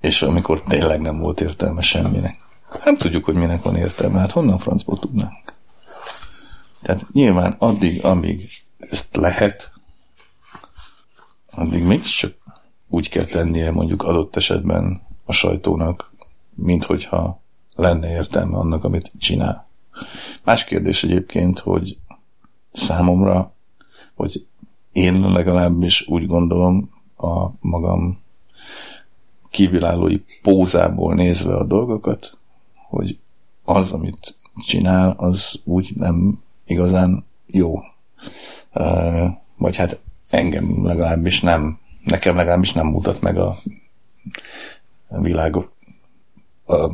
[0.00, 2.38] és amikor tényleg nem volt értelme semminek.
[2.84, 5.52] Nem tudjuk, hogy minek van értelme, hát honnan francból tudnánk.
[6.82, 8.44] Tehát nyilván addig, amíg
[8.78, 9.72] ezt lehet,
[11.50, 12.34] addig mégiscsak
[12.88, 16.12] úgy kell tennie mondjuk adott esetben a sajtónak,
[16.54, 17.40] mint hogyha
[17.74, 19.68] lenne értelme annak, amit csinál.
[20.44, 21.98] Más kérdés egyébként, hogy
[22.72, 23.52] számomra,
[24.14, 24.46] hogy
[24.92, 28.22] én legalábbis úgy gondolom a magam
[29.50, 32.38] kívülállói pózából nézve a dolgokat,
[32.90, 33.18] hogy
[33.64, 37.80] az, amit csinál, az úgy nem igazán jó.
[39.56, 40.00] Vagy hát
[40.30, 43.56] engem legalábbis nem, nekem legalábbis nem mutat meg a
[45.08, 45.56] világ,
[46.66, 46.90] a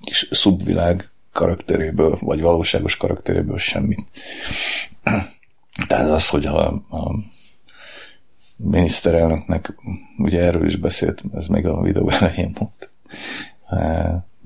[0.00, 4.06] kis szubvilág karakteréből, vagy valóságos karakteréből semmit.
[5.86, 7.14] Tehát az, hogy a, a
[8.56, 9.74] miniszterelnöknek,
[10.18, 12.90] ugye erről is beszélt, ez még a videó elején volt,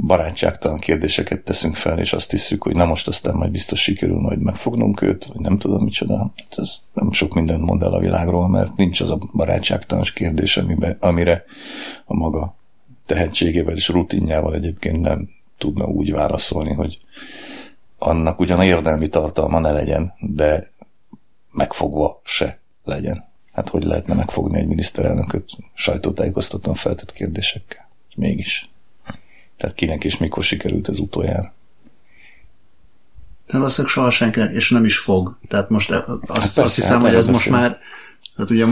[0.07, 4.41] barátságtalan kérdéseket teszünk fel, és azt hiszük, hogy na most aztán majd biztos sikerül majd
[4.41, 6.19] megfognunk őt, vagy nem tudom micsoda.
[6.19, 10.57] Hát ez nem sok mindent mond el a világról, mert nincs az a barátságtalan kérdés,
[10.57, 11.45] amibe, amire
[12.05, 12.55] a maga
[13.07, 17.01] tehetségével és rutinjával egyébként nem tudna úgy válaszolni, hogy
[17.99, 20.71] annak ugyan érdemi tartalma ne legyen, de
[21.53, 23.29] megfogva se legyen.
[23.53, 27.89] Hát hogy lehetne megfogni egy miniszterelnököt sajtótájékoztatóan feltett kérdésekkel?
[28.15, 28.71] Mégis.
[29.61, 31.53] Tehát kinek és mikor sikerült ez utoljára?
[33.47, 35.39] De valószínűleg soha senkinek, és nem is fog.
[35.49, 37.79] Tehát most azt, hát persze, azt hiszem, hát hogy ez most már,
[38.37, 38.67] hát ugye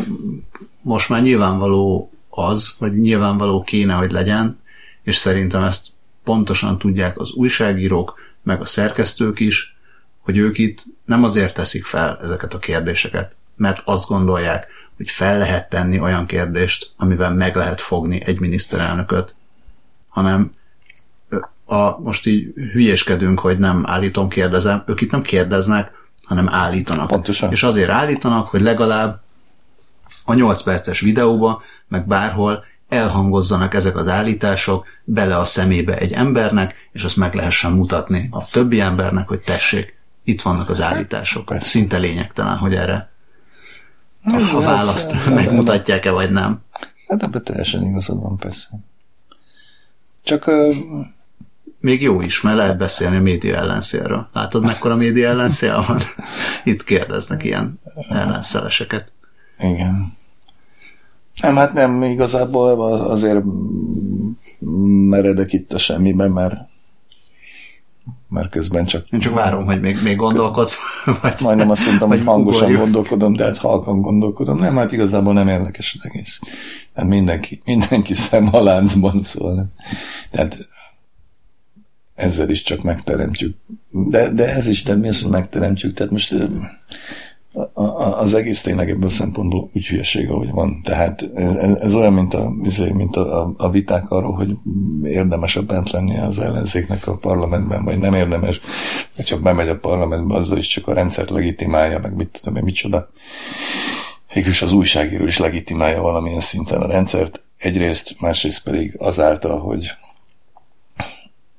[0.82, 4.60] most már nyilvánvaló az, vagy nyilvánvaló kéne, hogy legyen,
[5.02, 5.86] és szerintem ezt
[6.24, 9.76] pontosan tudják az újságírók, meg a szerkesztők is,
[10.20, 15.38] hogy ők itt nem azért teszik fel ezeket a kérdéseket, mert azt gondolják, hogy fel
[15.38, 19.34] lehet tenni olyan kérdést, amivel meg lehet fogni egy miniszterelnököt,
[20.08, 20.56] hanem
[21.68, 27.06] a, most így hülyéskedünk, hogy nem állítom, kérdezem, ők itt nem kérdeznek, hanem állítanak.
[27.06, 27.50] Pontosan.
[27.50, 29.20] És azért állítanak, hogy legalább
[30.24, 36.88] a 8 perces videóba, meg bárhol elhangozzanak ezek az állítások bele a szemébe egy embernek,
[36.92, 41.54] és azt meg lehessen mutatni a többi embernek, hogy tessék, itt vannak az állítások.
[41.60, 43.10] Szinte lényegtelen, hogy erre
[44.54, 46.62] a választ megmutatják-e, vagy nem.
[47.08, 48.68] Hát ebben teljesen igazad van, persze.
[50.22, 50.50] Csak
[51.80, 54.28] még jó is, mert lehet beszélni a média ellenszélről.
[54.32, 55.98] Látod, mekkora média ellenszél van?
[56.72, 59.12] Itt kérdeznek ilyen ellenszeleseket.
[59.58, 60.16] Igen.
[61.40, 63.42] Nem, hát nem, igazából azért
[65.08, 66.54] meredek itt a semmiben, mert
[68.28, 69.08] mert közben csak...
[69.08, 70.78] Én csak várom, hogy még, még gondolkodsz.
[71.22, 72.80] Vagy, Majdnem azt mondtam, hogy hangosan ugorjuk.
[72.80, 74.58] gondolkodom, de hát halkan gondolkodom.
[74.58, 76.40] Nem, hát igazából nem érdekes az egész.
[76.94, 79.72] Tehát mindenki, mindenki szem a láncban szól.
[80.30, 80.68] Tehát
[82.18, 83.56] ezzel is csak megteremtjük.
[83.90, 85.94] De, de ez is természetesen megteremtjük.
[85.94, 86.34] Tehát most
[88.18, 90.80] az egész tényleg ebből a szempontból úgy hülyeség, ahogy van.
[90.82, 94.56] Tehát ez, ez olyan, mint, a, izé, mint a, a viták arról, hogy
[95.02, 98.60] érdemesebb bent lenni az ellenzéknek a parlamentben, vagy nem érdemes,
[99.16, 103.10] hogyha bemegy a parlamentbe, azzal is csak a rendszert legitimálja, meg mit tudom én, micsoda.
[104.34, 109.90] Végülis az újságíró is legitimálja valamilyen szinten a rendszert, egyrészt, másrészt pedig azáltal, hogy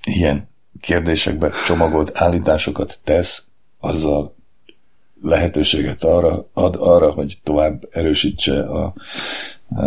[0.04, 0.49] ilyen
[0.80, 3.48] kérdésekbe csomagolt állításokat tesz,
[3.80, 4.36] azzal
[5.22, 9.84] lehetőséget arra, ad arra, hogy tovább erősítse a, a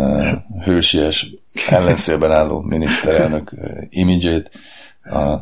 [0.63, 1.33] hősies
[1.69, 3.51] ellenszélben álló miniszterelnök
[3.89, 4.49] imidzsét,
[5.03, 5.35] a,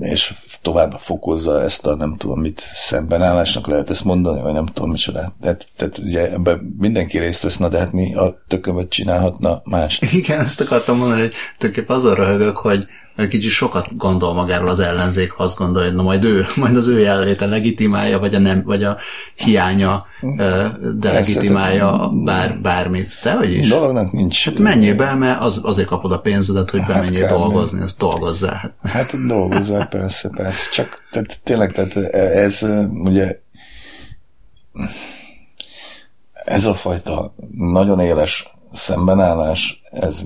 [0.00, 4.90] és tovább fokozza ezt a nem tudom mit szembenállásnak lehet ezt mondani, vagy nem tudom
[4.90, 5.34] micsoda.
[5.40, 10.00] Tehát, tehát ugye ebben mindenki részt vesz, na de hát mi a tökömet csinálhatna más.
[10.12, 12.86] Igen, ezt akartam mondani, hogy tulajdonképpen azon röhögök, hogy
[13.28, 16.86] kicsit sokat gondol magáról az ellenzék, ha azt gondolja, hogy na majd ő, majd az
[16.86, 18.96] ő jelenléte legitimálja, vagy a, nem, vagy a
[19.34, 20.06] hiánya
[20.94, 23.18] de legitimálja bár, bármit.
[23.22, 23.68] De hogy is?
[23.68, 24.44] Dolognak nincs.
[24.44, 28.74] Hát menjél be, mert az, azért kapod a pénzedet, hogy hát bemenjél dolgozni, ezt dolgozzál.
[28.82, 30.70] Hát, hát dolgozzál, persze, persze.
[30.72, 33.40] Csak tehát, tényleg, tehát ez ugye
[36.32, 40.20] ez a fajta nagyon éles szembenállás, ez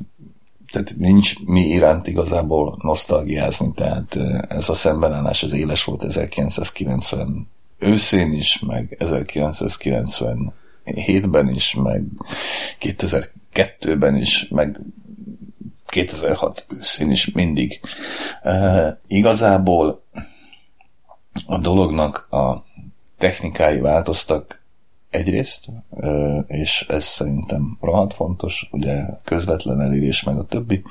[0.72, 4.16] tehát nincs mi iránt igazából nosztalgiázni, tehát
[4.48, 7.48] ez a szembenállás az éles volt 1990
[7.78, 12.04] őszén is, meg 1990 2007-ben is, meg
[12.80, 14.80] 2002-ben is, meg
[15.86, 17.80] 2006 őszén is mindig.
[19.06, 20.02] Igazából
[21.46, 22.64] a dolognak a
[23.18, 24.64] technikái változtak
[25.16, 25.66] egyrészt,
[26.46, 30.82] és ez szerintem rohadt fontos, ugye közvetlen elérés meg a többi.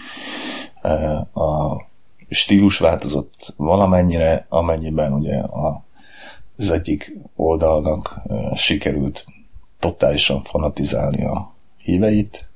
[1.34, 1.82] A
[2.30, 5.42] stílus változott valamennyire, amennyiben ugye
[6.58, 8.22] az egyik oldalnak
[8.56, 9.26] sikerült
[9.80, 12.48] totálisan fanatizálni a híveit,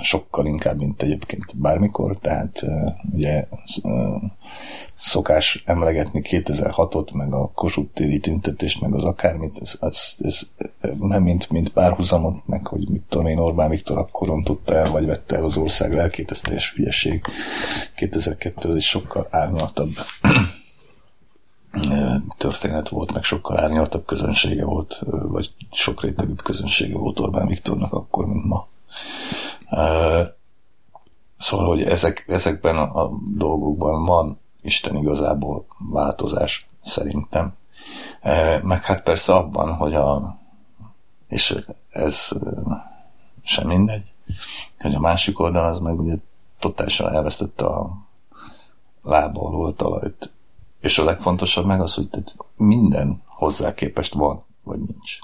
[0.00, 2.62] sokkal inkább, mint egyébként bármikor, tehát
[3.12, 3.46] ugye
[4.96, 10.50] szokás emlegetni 2006-ot, meg a Kossuth téri tüntetést, meg az akármit, ez, ez, ez
[10.98, 15.06] nem mint, mint párhuzamot, meg hogy mit tudom én, Orbán Viktor akkor rontotta el, vagy
[15.06, 17.24] vette el az ország lelkét, ez teljes hülyeség.
[17.94, 19.90] 2002 egy sokkal árnyaltabb
[22.36, 28.26] történet volt, meg sokkal árnyaltabb közönsége volt, vagy sok rétegűbb közönsége volt Orbán Viktornak akkor,
[28.26, 28.70] mint ma.
[31.36, 37.56] Szóval, hogy ezek, ezekben a, dolgokban van Isten igazából változás, szerintem.
[38.62, 40.38] Meg hát persze abban, hogy a,
[41.28, 42.28] és ez
[43.42, 44.12] sem mindegy,
[44.78, 46.14] hogy a másik oldal az meg ugye
[46.58, 47.96] totálisan elvesztette a
[49.02, 50.32] lába alól a talajt.
[50.80, 52.08] És a legfontosabb meg az, hogy
[52.56, 55.18] minden hozzá képest van, vagy nincs.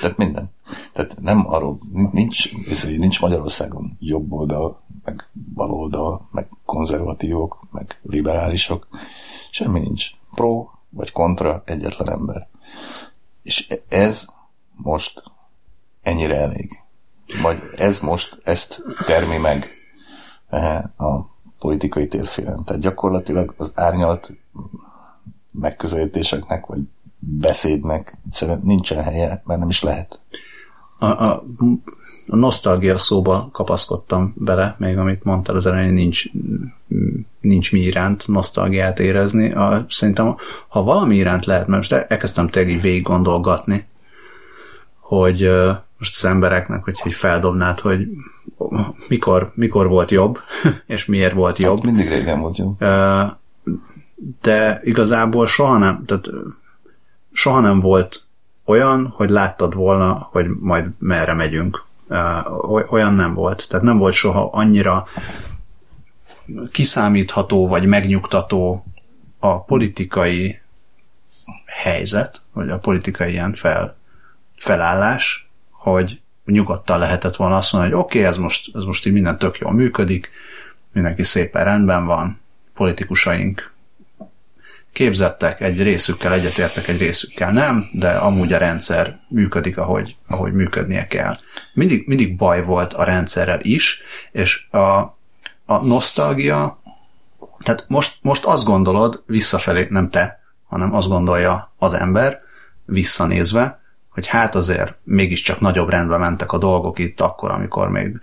[0.00, 0.50] Tehát minden.
[0.92, 1.78] Tehát nem arról,
[2.12, 2.52] nincs,
[2.98, 8.86] nincs Magyarországon jobb oldal, meg bal oldal, meg konzervatívok, meg liberálisok.
[9.50, 10.10] Semmi nincs.
[10.34, 12.48] Pro vagy kontra egyetlen ember.
[13.42, 14.28] És ez
[14.74, 15.22] most
[16.02, 16.82] ennyire elég.
[17.42, 19.66] Vagy ez most ezt termi meg
[20.48, 22.64] eh, a politikai térfélen.
[22.64, 24.32] Tehát gyakorlatilag az árnyalt
[25.52, 26.80] megközelítéseknek, vagy
[27.28, 30.20] beszédnek egyszerűen nincsen helye, mert nem is lehet.
[30.98, 31.44] A, a,
[32.26, 36.24] a nosztalgia szóba kapaszkodtam bele, még amit mondtál az elején, nincs,
[37.40, 39.52] nincs mi iránt nosztalgiát érezni.
[39.52, 40.36] A, szerintem,
[40.68, 43.86] ha valami iránt lehet, mert most elkezdtem tényleg így végig gondolgatni,
[45.00, 45.50] hogy
[45.98, 48.08] most az embereknek, hogy, hogy feldobnád, hogy
[49.08, 50.38] mikor, mikor volt jobb,
[50.86, 51.76] és miért volt jobb.
[51.76, 52.78] Hát mindig régen volt jobb.
[54.42, 56.28] De igazából soha nem, tehát
[57.36, 58.22] soha nem volt
[58.64, 61.84] olyan, hogy láttad volna, hogy majd merre megyünk.
[62.90, 63.66] Olyan nem volt.
[63.68, 65.06] Tehát nem volt soha annyira
[66.72, 68.84] kiszámítható vagy megnyugtató
[69.38, 70.60] a politikai
[71.66, 73.96] helyzet, vagy a politikai ilyen fel,
[74.56, 79.12] felállás, hogy nyugodtan lehetett volna azt mondani, hogy oké, okay, ez, most, ez most így
[79.12, 80.30] minden tök jól működik,
[80.92, 82.40] mindenki szépen rendben van,
[82.74, 83.74] politikusaink
[84.96, 91.06] képzettek, egy részükkel egyetértek, egy részükkel nem, de amúgy a rendszer működik, ahogy, ahogy működnie
[91.06, 91.32] kell.
[91.74, 94.78] Mindig, mindig baj volt a rendszerrel is, és a,
[95.64, 96.80] a nosztalgia,
[97.58, 102.38] tehát most, most azt gondolod visszafelé, nem te, hanem azt gondolja az ember
[102.84, 108.20] visszanézve, hogy hát azért mégiscsak nagyobb rendben mentek a dolgok itt akkor, amikor még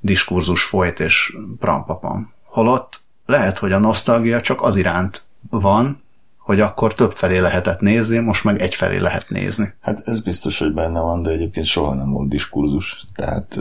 [0.00, 2.32] diskurzus folyt és prampapam.
[2.44, 6.02] Holott lehet, hogy a nosztalgia csak az iránt van,
[6.38, 9.74] hogy akkor több felé lehetett nézni, most meg egy felé lehet nézni.
[9.80, 13.06] Hát ez biztos, hogy benne van, de egyébként soha nem volt diskurzus.
[13.14, 13.60] Tehát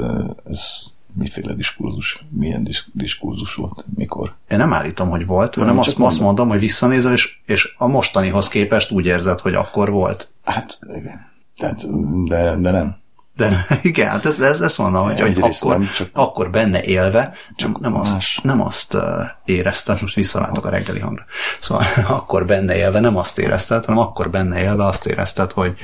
[0.49, 4.35] ez miféle diskurzus, milyen disk- diskurzus volt, mikor?
[4.49, 8.47] Én nem állítom, hogy volt, hanem azt, azt mondom, hogy visszanézel, és, és a mostanihoz
[8.47, 10.31] képest úgy érzed, hogy akkor volt.
[10.43, 11.31] Hát igen.
[11.57, 11.85] Tehát,
[12.27, 13.01] de, de nem.
[13.35, 17.33] De igen, hát ez, ez, ezt mondom, hogy, hogy akkor, nem, csak akkor benne élve,
[17.55, 18.97] csak nem azt, nem azt
[19.45, 21.25] érezted, most visszaváltok a reggeli hangra,
[21.59, 21.85] szóval
[22.17, 25.75] akkor benne élve nem azt érezted, hanem akkor benne élve azt érezted, hogy,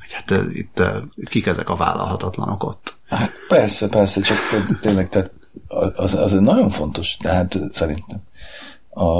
[0.00, 0.82] hogy hát itt
[1.28, 2.94] kik ezek a vállalhatatlanok ott.
[3.08, 4.38] Hát persze, persze, csak
[4.80, 5.32] tényleg, tehát
[5.94, 8.22] az, az nagyon fontos, tehát szerintem
[8.90, 9.18] a,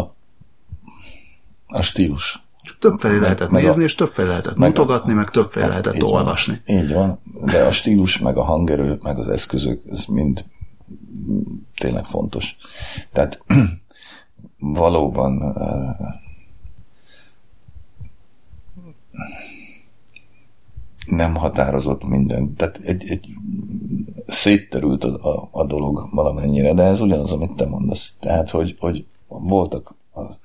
[1.67, 2.44] a stílus
[2.89, 6.05] többfelé lehetett meg nézni, a, és többfelé lehetett meg mutogatni, a, meg többfelé lehetett így
[6.05, 6.61] olvasni.
[6.67, 10.45] Van, így van, de a stílus, meg a hangerő, meg az eszközök, ez mind
[11.77, 12.57] tényleg fontos.
[13.13, 13.45] Tehát
[14.59, 15.55] valóban
[21.07, 22.55] nem határozott minden.
[22.55, 23.29] Tehát egy, egy
[24.27, 28.17] szétterült a, a, a dolog valamennyire, de ez ugyanaz, amit te mondasz.
[28.21, 29.95] Tehát, hogy, hogy voltak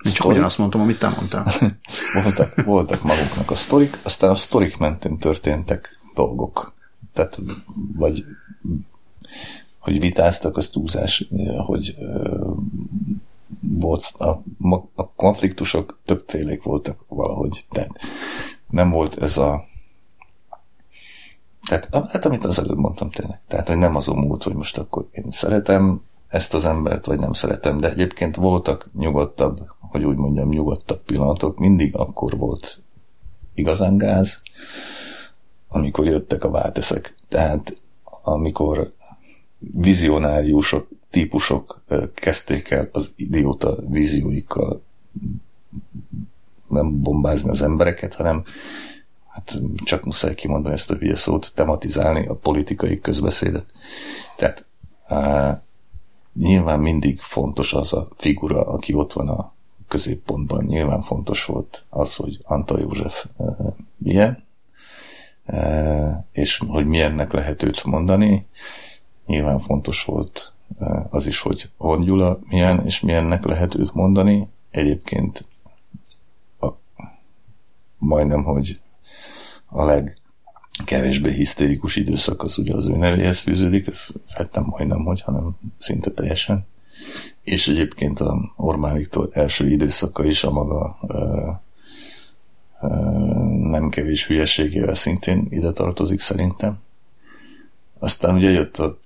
[0.10, 1.46] Én csak ugyanazt mondtam, amit te mondtál.
[2.24, 6.74] voltak, voltak maguknak a sztorik, aztán a sztorik mentén történtek dolgok.
[7.14, 7.40] Tehát,
[7.98, 8.26] vagy
[9.80, 11.28] hogy vitáztak, az túlzás,
[11.66, 11.98] hogy
[13.60, 14.30] volt a,
[14.96, 17.66] a konfliktusok többfélék voltak valahogy.
[17.72, 17.92] Tehát
[18.70, 19.68] nem volt ez a
[21.66, 23.40] Tehát hát amit az előbb mondtam tényleg.
[23.48, 27.34] Tehát, hogy nem azon múlt, hogy most akkor én szeretem ezt az embert, vagy nem
[27.34, 32.82] szeretem, de egyébként voltak nyugodtabb, hogy úgy mondjam, nyugodtabb pillanatok, mindig akkor volt
[33.54, 34.42] igazán gáz,
[35.68, 37.16] amikor jöttek a válteszek.
[37.28, 37.82] Tehát
[38.22, 38.94] amikor
[39.60, 41.82] vizionáriusok, típusok
[42.14, 44.82] kezdték el az idióta vízióikkal
[46.68, 48.44] nem bombázni az embereket, hanem
[49.28, 53.66] hát csak muszáj kimondani ezt a hülye szót, tematizálni a politikai közbeszédet.
[54.36, 54.66] Tehát
[55.08, 55.62] á,
[56.34, 59.54] nyilván mindig fontos az a figura, aki ott van a
[59.90, 60.64] középpontban.
[60.66, 63.26] Nyilván fontos volt az, hogy Antal József
[63.98, 64.44] milyen,
[66.32, 68.48] és hogy milyennek lehet őt mondani.
[69.26, 70.54] Nyilván fontos volt
[71.10, 74.48] az is, hogy Hon Gyula milyen, és milyennek lehet őt mondani.
[74.72, 75.48] Egyébként
[76.60, 76.68] a,
[77.98, 78.80] majdnem, hogy
[79.66, 85.22] a legkevésbé hisztérikus időszak az ugye az ő nevéhez fűződik, ez hát nem majdnem hogy,
[85.22, 86.68] hanem szinte teljesen.
[87.42, 91.50] És egyébként a Orbán Viktor első időszaka is a maga ö,
[92.82, 92.88] ö,
[93.70, 96.80] nem kevés hülyeségével szintén ide tartozik szerintem.
[98.00, 99.00] Aztán ugye jött a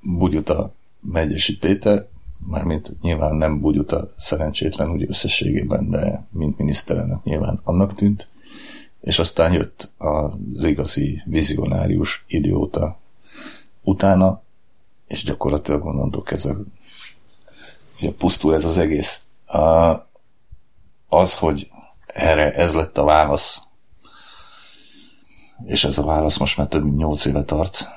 [0.00, 2.06] Bugyuta Megyesi Péter,
[2.46, 8.28] mármint nyilván nem Bugyuta szerencsétlen úgy összességében, de mint miniszterelnök nyilván annak tűnt
[9.02, 12.98] és aztán jött az igazi vizionárius idióta
[13.82, 14.41] utána,
[15.12, 16.54] és gyakorlatilag onnantól kezdve
[18.00, 19.22] ugye pusztul ez az egész.
[21.08, 21.70] Az, hogy
[22.06, 23.62] erre ez lett a válasz,
[25.64, 27.88] és ez a válasz most már több mint nyolc éve tart,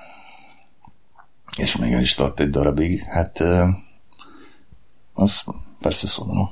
[1.58, 3.44] és még el is tart egy darabig, hát
[5.14, 5.44] az
[5.80, 6.50] persze szomorú.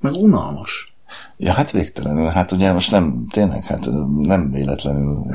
[0.00, 0.94] Meg unalmas.
[1.36, 2.26] Ja, hát végtelenül.
[2.26, 5.26] Hát ugye most nem, tényleg, hát nem véletlenül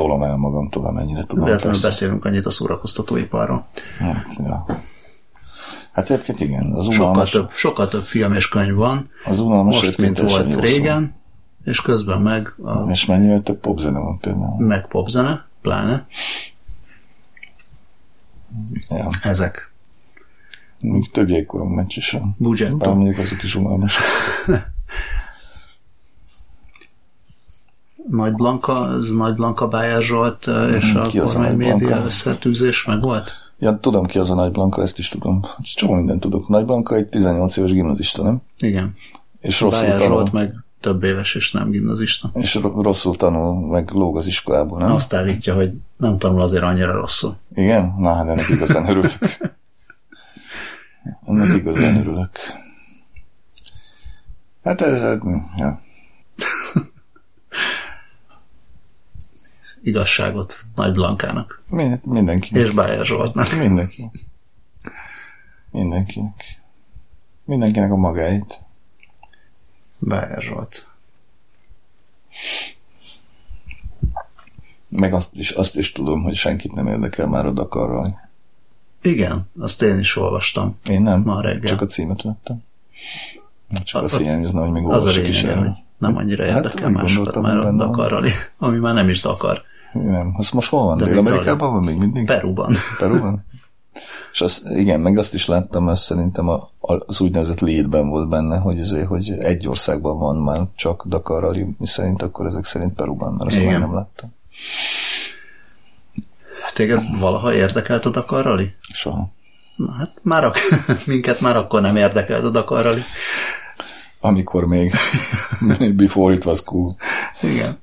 [0.00, 1.44] tolom el magamtól, amennyire tudom.
[1.44, 3.66] Véletlenül beszélünk annyit a szórakoztatóiparról.
[3.98, 4.66] Hát, ja.
[5.92, 6.72] Hát egyébként igen.
[6.72, 9.10] Az unalmas, sokkal, több, sokkal több film és könyv van.
[9.24, 11.14] Az unalmas most, mint volt régen,
[11.64, 11.70] szó.
[11.70, 12.54] és közben meg...
[12.62, 14.66] A, és mennyivel több popzene van például.
[14.66, 16.06] Meg popzene, pláne.
[18.88, 19.08] Ja.
[19.22, 19.72] Ezek.
[20.78, 22.36] Még több jégkorong meccs is van.
[22.78, 24.04] Bár mondjuk azok is unalmasak.
[28.10, 33.32] Nagy Blanka, az Nagy Blanka Bájár Zsolt és a kormány média összetűzés meg volt?
[33.58, 35.44] Ja, tudom ki az a Nagy Blanka, ezt is tudom.
[35.62, 36.48] Csomó mindent tudok.
[36.48, 38.42] Nagy Blanka egy 18 éves gimnazista, nem?
[38.58, 38.94] Igen.
[39.40, 40.16] És rosszul Bájár tanul.
[40.16, 42.30] Zsolt meg több éves és nem gimnazista.
[42.34, 44.92] És rosszul tanul, meg lóg az iskolából, nem?
[44.92, 47.36] Azt állítja, hogy nem tanul azért annyira rosszul.
[47.54, 47.94] Igen?
[47.98, 49.18] Na, hát ennek igazán örülök.
[51.26, 52.30] Ennek igazán örülök.
[54.64, 55.18] Hát ez,
[55.56, 55.80] ja.
[59.82, 61.62] Igazságot Nagy Blankának.
[61.68, 62.48] Mind.
[62.50, 63.52] És Bájer Zsoltnak.
[63.58, 64.10] Mindenki.
[65.70, 66.60] Mindenkinek.
[67.44, 68.60] Mindenkinek a magáit.
[69.98, 70.88] Bájer Zsolt.
[74.88, 78.28] Meg azt is, azt is tudom, hogy senkit nem érdekel már a Dakarral.
[79.02, 80.78] Igen, azt én is olvastam.
[80.88, 81.68] Én nem, ma reggel.
[81.68, 82.64] csak a címet láttam.
[83.84, 87.42] Csak a, azt hiányozna, hogy még a lényeg, hogy nem annyira hát, érdekel hát, másokat
[87.42, 88.24] már a Dakarral,
[88.58, 89.62] ami már nem is Dakar.
[89.92, 90.96] Nem, az most hol van?
[90.96, 92.24] Dél-Amerikában van még mindig?
[92.24, 92.74] Peruban.
[92.98, 93.44] Peruban?
[94.32, 96.68] És az, igen, meg azt is láttam, azt szerintem a,
[97.06, 101.86] az úgynevezett létben volt benne, hogy, azért, hogy egy országban van már csak Dakar mi
[101.86, 103.70] szerint akkor ezek szerint Peruban, mert azt igen.
[103.70, 104.34] már nem láttam.
[106.74, 108.74] Téged valaha érdekelt a Dakar Rally?
[108.92, 109.32] Soha.
[109.76, 113.02] Na hát már ak- minket már akkor nem érdekelt a Dakar Rally.
[114.20, 114.94] Amikor még
[115.94, 116.96] before it was cool.
[117.42, 117.78] Igen.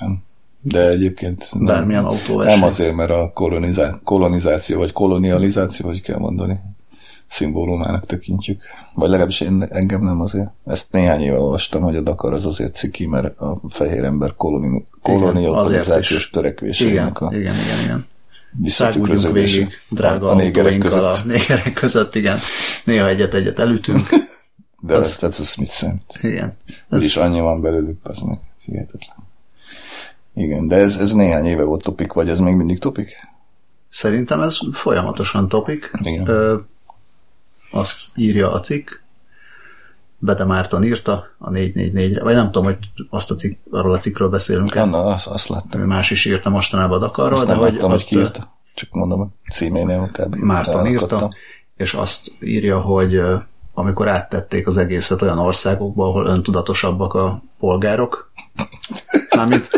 [0.00, 0.22] Nem.
[0.60, 2.58] De egyébként nem, Bármilyen autóverseny.
[2.58, 6.60] Nem azért, mert a kolonizá- kolonizáció, vagy kolonializáció, hogy kell mondani,
[7.26, 8.62] szimbólumának tekintjük.
[8.94, 10.50] Vagy legalábbis én, engem nem azért.
[10.66, 14.84] Ezt néhány éve olvastam, hogy a Dakar az azért ciki, mert a fehér ember koloni,
[15.02, 18.06] kolonializációs törekvésének a igen, igen, igen.
[18.52, 19.56] visszatükröződése.
[19.56, 21.02] végig, drága a, a négerek között.
[21.02, 22.38] A négerek között, igen.
[22.84, 24.08] Néha egyet-egyet elütünk.
[24.80, 26.18] De az, tehát ez mit számít?
[26.22, 26.56] Igen.
[26.90, 28.38] Ez is annyi van belőlük, az meg
[28.70, 29.16] hihetetlen.
[30.34, 33.16] Igen, de ez, ez néhány éve volt topik, vagy ez még mindig topik?
[33.88, 35.90] Szerintem ez folyamatosan topik.
[36.02, 36.28] Igen.
[36.28, 36.56] Ö,
[37.70, 38.90] azt írja a cikk,
[40.18, 42.78] Bede Márton írta a 444-re, vagy nem tudom, hogy
[43.10, 44.86] azt a cikk, arról a cikkről beszélünk el.
[44.86, 45.80] Na, azt, azt láttam.
[45.80, 47.32] Más is írta mostanában a Dakarról.
[47.32, 48.56] Azt de nem hogy láttam, hogy írta.
[48.74, 50.34] Csak mondom, a címénél kb.
[50.34, 51.30] Márton írta,
[51.76, 53.20] és azt írja, hogy
[53.78, 58.32] amikor áttették az egészet olyan országokba, ahol öntudatosabbak a polgárok.
[59.36, 59.70] Mármint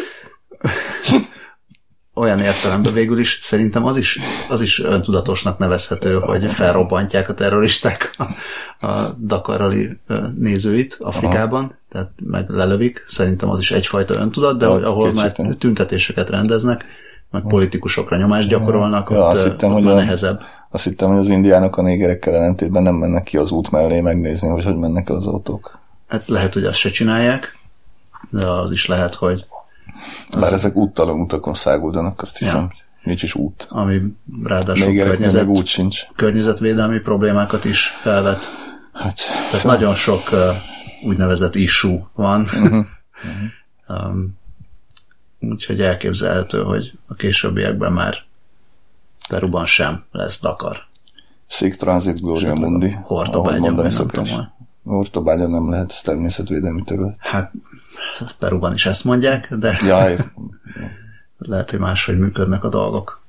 [2.15, 8.11] olyan értelemben végül is szerintem az is, az is öntudatosnak nevezhető, hogy felrobbantják a terroristák
[8.19, 9.99] a, a Dakarali
[10.37, 11.75] nézőit Afrikában, Aha.
[11.89, 13.05] tehát meg lelövik.
[13.07, 16.85] Szerintem az is egyfajta öntudat, de ja, ahol már tüntetéseket rendeznek,
[17.31, 20.41] meg politikusokra nyomást gyakorolnak, ja, ott, azt hittem, ott hogy nehezebb.
[20.71, 24.49] Azt hittem, hogy az indiánok a négerekkel ellentétben nem mennek ki az út mellé megnézni,
[24.49, 25.79] hogy hogy mennek el az autók.
[26.09, 27.59] Hát lehet, hogy azt se csinálják,
[28.31, 29.45] de az is lehet, hogy
[30.31, 30.41] az...
[30.41, 32.61] Bár ezek úttalon utakon száguldanak, azt hiszem.
[32.61, 32.89] Ja.
[33.03, 33.67] Nincs is út.
[33.71, 34.01] Ami
[34.43, 36.07] ráadásul még környezet, út sincs.
[36.17, 38.45] környezetvédelmi problémákat is felvet.
[38.93, 39.71] Hát, Tehát fel...
[39.71, 40.39] nagyon sok uh,
[41.09, 42.47] úgynevezett issue van.
[43.23, 44.07] Uh-huh.
[44.09, 44.40] um,
[45.41, 48.25] úgyhogy elképzelhető, hogy a későbbiekben már
[49.29, 50.89] Peruban sem lesz Dakar.
[51.47, 52.91] Szék Transit Gloria Mundi.
[52.91, 54.27] Hortobágyon, nem tudom.
[54.85, 57.17] Hortobágyon nem lehet, ez természetvédelmi terület.
[57.19, 57.53] Hát
[58.39, 60.17] Peruban is ezt mondják, de Jaj.
[61.39, 63.23] lehet, hogy máshogy működnek a dolgok.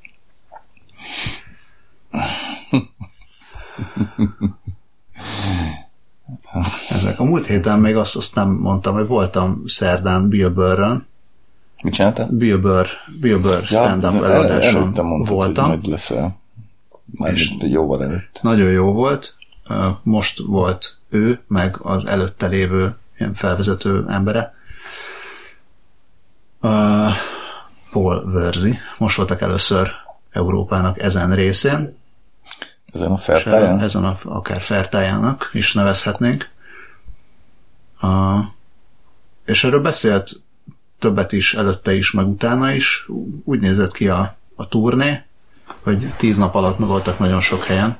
[6.90, 11.10] Ezek a múlt héten még azt, azt nem mondtam, hogy voltam szerdán Bill Burr-ön.
[11.82, 12.28] Mit csináltál?
[12.32, 12.88] Bill Burr,
[13.20, 15.70] Bill Burr stand-up ja, előadáson mondtad, voltam.
[15.70, 16.40] Hogy leszel.
[17.18, 18.40] Már jóval előtt.
[18.42, 19.36] Nagyon jó volt.
[20.04, 24.54] Most volt ő, meg az előtte lévő ilyen felvezető embere.
[26.62, 27.12] Uh,
[27.92, 28.78] Paul Verzi.
[28.98, 29.92] Most voltak először
[30.32, 31.98] Európának ezen részén.
[32.94, 33.80] Ezen a fertáján?
[33.80, 36.50] Ezen a, akár fertájának is nevezhetnénk.
[38.02, 38.40] Uh,
[39.46, 40.42] és erről beszélt
[41.02, 43.08] többet is, előtte is, meg utána is.
[43.44, 45.24] Úgy nézett ki a, a turné,
[45.82, 47.98] hogy tíz nap alatt voltak nagyon sok helyen.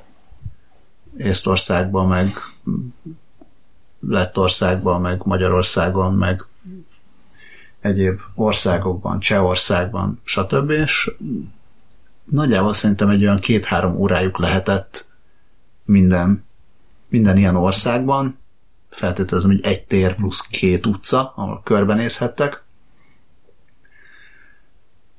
[1.16, 2.36] Észtországban, meg
[4.00, 6.44] Lettországban, meg Magyarországon, meg
[7.80, 10.70] egyéb országokban, Csehországban, stb.
[10.70, 11.10] És
[12.24, 15.08] nagyjából szerintem egy olyan két-három órájuk lehetett
[15.84, 16.44] minden,
[17.08, 18.38] minden ilyen országban.
[18.90, 22.62] Feltételezem, hogy egy tér plusz két utca, ahol körbenézhettek.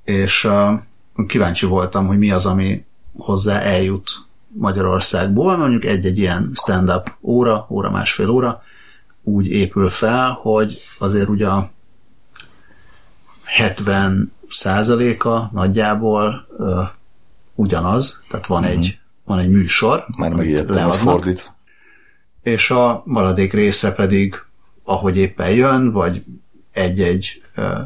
[0.04, 0.80] És uh,
[1.28, 2.86] kíváncsi voltam, hogy mi az, ami
[3.18, 4.10] hozzá eljut
[4.48, 8.62] Magyarországból, mondjuk egy-egy ilyen stand-up óra, óra, másfél óra,
[9.24, 11.72] úgy épül fel, hogy azért ugye a
[13.44, 16.82] 70 százaléka nagyjából ö,
[17.56, 18.94] ugyanaz, tehát van egy, uh-huh.
[19.26, 21.28] van egy műsor, Már amit leadnak,
[22.42, 24.36] és a maradék része pedig,
[24.84, 26.24] ahogy éppen jön, vagy
[26.72, 27.80] egy-egy ö,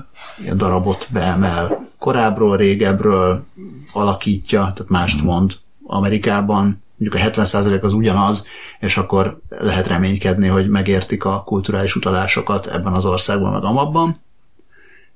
[0.53, 3.45] darabot beemel korábbról, régebről,
[3.93, 5.31] alakítja, tehát mást uh-huh.
[5.31, 8.45] mond Amerikában, mondjuk a 70% az ugyanaz,
[8.79, 14.25] és akkor lehet reménykedni, hogy megértik a kulturális utalásokat ebben az országban, meg amabban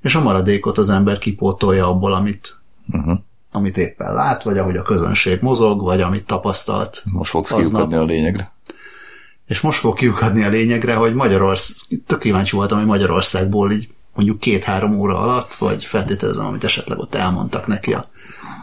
[0.01, 2.61] és a maradékot az ember kipótolja abból, amit,
[2.91, 3.19] uh-huh.
[3.51, 7.03] amit éppen lát, vagy ahogy a közönség mozog, vagy amit tapasztalt.
[7.11, 8.51] Most fogsz kiukadni a lényegre.
[9.45, 14.39] És most fog kiukadni a lényegre, hogy Magyarország, tök kíváncsi voltam, hogy Magyarországból így mondjuk
[14.39, 18.05] két-három óra alatt, vagy feltételezem, amit esetleg ott elmondtak neki, a,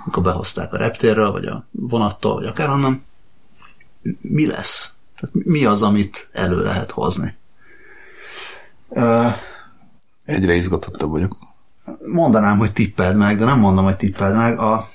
[0.04, 3.04] amikor behozták a reptérről, vagy a vonattól, vagy akárhonnan,
[4.20, 4.96] mi lesz?
[5.16, 7.36] Tehát mi az, amit elő lehet hozni?
[8.88, 9.32] Uh,
[10.24, 11.36] Egyre izgatottabb vagyok.
[12.12, 14.58] Mondanám, hogy tippeld meg, de nem mondom, hogy tippeld meg.
[14.58, 14.88] A,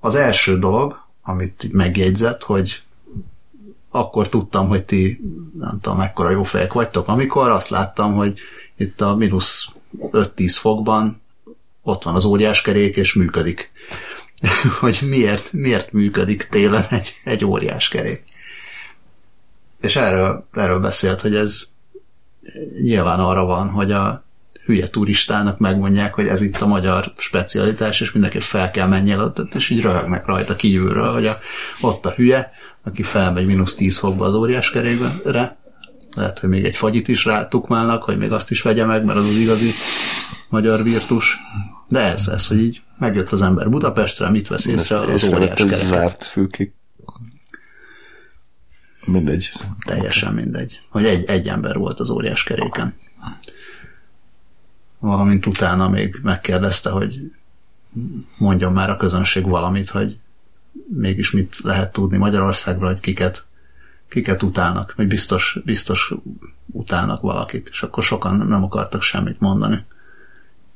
[0.00, 2.82] az első dolog, amit megjegyzett, hogy
[3.90, 5.20] akkor tudtam, hogy ti
[5.58, 8.38] nem tudom, mekkora jó fejek vagytok, amikor azt láttam, hogy
[8.78, 9.68] itt a mínusz
[10.00, 11.22] 5-10 fokban
[11.82, 13.70] ott van az óriáskerék, és működik.
[14.80, 18.22] hogy miért, miért működik télen egy, egy óriáskerék.
[19.80, 21.68] És erről, erről beszélt, hogy ez
[22.82, 24.24] nyilván arra van, hogy a
[24.64, 29.54] hülye turistának megmondják, hogy ez itt a magyar specialitás, és mindenki fel kell menjél ott,
[29.54, 31.38] és így röhögnek rajta kívülről, hogy a,
[31.80, 32.50] ott a hülye,
[32.82, 35.57] aki felmegy mínusz 10 fokba az óriás kerékre,
[36.18, 39.26] lehet, hogy még egy fagyit is rátukmálnak, hogy még azt is vegye meg, mert az
[39.26, 39.72] az igazi
[40.48, 41.38] magyar virtus.
[41.88, 45.78] De ez, ez, hogy így megjött az ember Budapestre, mit vesz észre az óriás kereket.
[45.78, 46.74] zárt fülkik.
[49.04, 49.52] Mindegy.
[49.86, 50.80] Teljesen mindegy.
[50.88, 52.94] Hogy egy, egy ember volt az óriás keréken
[54.98, 57.32] valamint utána még megkérdezte, hogy
[58.38, 60.18] mondjon már a közönség valamit, hogy
[60.88, 63.46] mégis mit lehet tudni Magyarországról, hogy kiket,
[64.08, 66.14] kiket utálnak, vagy biztos, biztos
[66.66, 69.84] utálnak valakit, és akkor sokan nem akartak semmit mondani.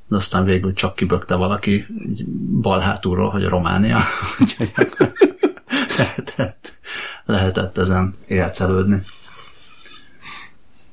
[0.09, 2.27] De aztán végül csak kibökte valaki így
[2.61, 3.99] bal hátulról, hogy a Románia.
[5.99, 6.79] lehetett,
[7.25, 9.03] lehetett ezen élcelődni.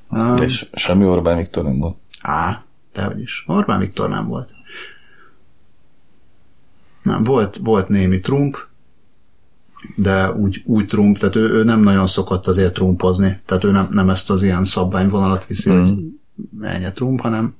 [0.08, 1.96] Um, És semmi Orbán Viktor nem volt.
[2.22, 3.44] Á, dehogy is.
[3.46, 4.50] Orbán Viktor nem volt.
[7.02, 8.56] Nem, volt, volt némi Trump,
[9.96, 13.88] de úgy, úgy Trump, tehát ő, ő nem nagyon szokott azért trumpozni, tehát ő nem,
[13.90, 15.78] nem ezt az ilyen szabványvonalat viszi, mm.
[15.78, 15.94] hogy
[16.58, 17.54] menje Trump, hanem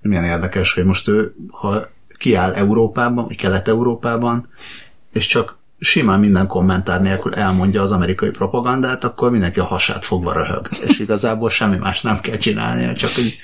[0.00, 1.88] milyen érdekes, hogy most ő, ha
[2.18, 4.48] kiáll Európában, vagy Kelet-Európában,
[5.12, 10.32] és csak simán minden kommentár nélkül elmondja az amerikai propagandát, akkor mindenki a hasát fogva
[10.32, 10.68] röhög.
[10.86, 13.36] És igazából semmi más nem kell csinálnia, csak így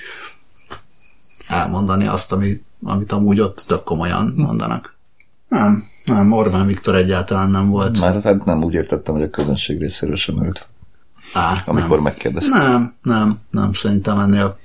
[1.49, 4.97] elmondani azt, ami, amit amúgy ott tök komolyan mondanak.
[5.49, 8.01] Nem, nem, Orbán Viktor egyáltalán nem volt.
[8.01, 10.69] Már hát nem úgy értettem, hogy a közönség részéről sem merült fel.
[11.43, 12.03] Á, Amikor nem.
[12.03, 12.63] megkérdeztem.
[12.63, 14.59] Nem, nem, nem, szerintem ennél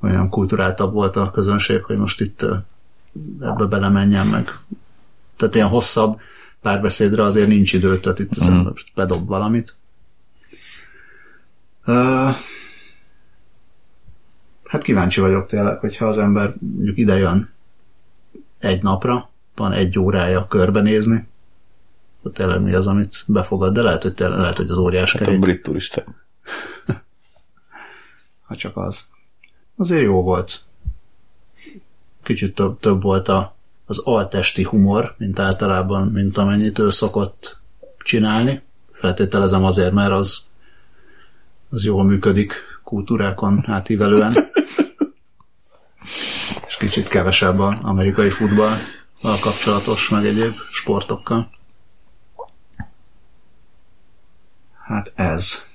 [0.00, 2.46] olyan kulturáltabb volt a közönség, hogy most itt
[3.40, 4.58] ebbe belemenjen meg.
[5.36, 6.20] Tehát ilyen hosszabb
[6.60, 9.76] párbeszédre azért nincs idő, tehát itt az ember most bedob valamit.
[11.84, 12.28] Ö,
[14.64, 17.50] hát kíváncsi vagyok tényleg, hogyha az ember mondjuk ide jön
[18.58, 21.28] egy napra, van egy órája körbenézni,
[22.18, 25.28] akkor tényleg mi az, amit befogad, de lehet, hogy, tényleg, lehet, hogy az óriás Hát
[25.28, 26.06] a brit turisták.
[28.46, 29.06] ha csak az.
[29.76, 30.60] Azért jó volt.
[32.22, 33.54] Kicsit több, több volt a,
[33.86, 37.60] az altesti humor, mint általában, mint amennyit ő szokott
[37.98, 38.62] csinálni.
[38.90, 40.44] Feltételezem azért, mert az,
[41.70, 44.32] az jól működik kultúrákon átívelően.
[46.66, 48.76] És kicsit kevesebb az amerikai futball
[49.22, 51.50] kapcsolatos, meg egyéb sportokkal.
[54.84, 55.66] Hát ez.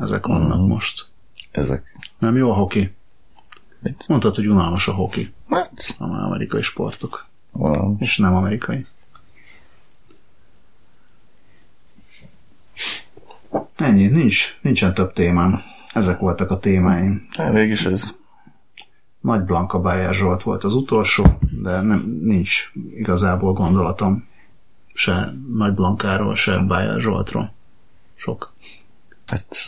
[0.00, 0.66] Ezek vannak Mhm.
[0.68, 1.06] most.
[1.50, 1.96] Ezek.
[2.18, 2.94] Nem jó a hoki?
[3.78, 4.04] Mit?
[4.08, 5.32] Mondtad, hogy unalmas a hoki.
[5.48, 7.26] Hát, Nem amerikai sportok.
[7.50, 7.96] valami.
[7.98, 8.86] És nem amerikai.
[13.76, 15.62] Ennyi, nincs, nincsen több témám.
[15.92, 17.28] Ezek voltak a témáim.
[17.36, 18.14] Hát, Végig ez.
[19.22, 24.26] Nagy Blanka Bájer Zsolt volt az utolsó, de nem, nincs igazából gondolatom
[24.92, 27.52] se Nagy Blankáról, se Bájer Zsoltról.
[28.14, 28.52] Sok.
[29.26, 29.66] Hát,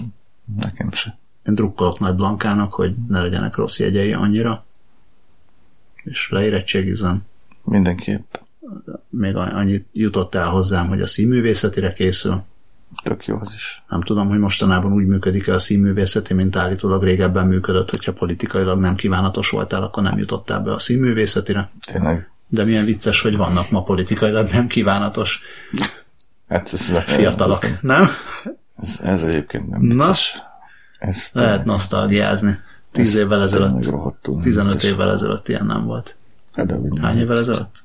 [0.56, 1.18] nekem se.
[1.46, 4.64] Én drukkolok Nagy Blankának, hogy ne legyenek rossz jegyei annyira,
[5.94, 7.26] és leérettségizzen.
[7.62, 8.34] Mindenképp.
[9.08, 12.42] Még annyit jutott el hozzám, hogy a színművészetire készül.
[13.02, 13.82] Tök jó az is.
[13.88, 18.94] Nem tudom, hogy mostanában úgy működik-e a színművészeti, mint állítólag régebben működött, hogyha politikailag nem
[18.94, 21.70] kívánatos voltál, akkor nem jutottál be a színművészetire.
[21.92, 22.30] Tényleg.
[22.48, 25.40] De milyen vicces, hogy vannak ma politikailag nem kívánatos
[26.48, 28.08] Hát ez, fiatalok, Ez, nem?
[28.82, 30.04] ez, ez egyébként nem Na.
[30.04, 30.34] vicces.
[30.98, 32.58] Ez Lehet nosztalgiázni.
[32.92, 34.90] Tíz évvel ezelőtt, tényleg rohadtul nem 15 vicces.
[34.90, 36.16] évvel ezelőtt ilyen nem volt.
[36.52, 37.84] Hát, de Hány évvel ezelőtt?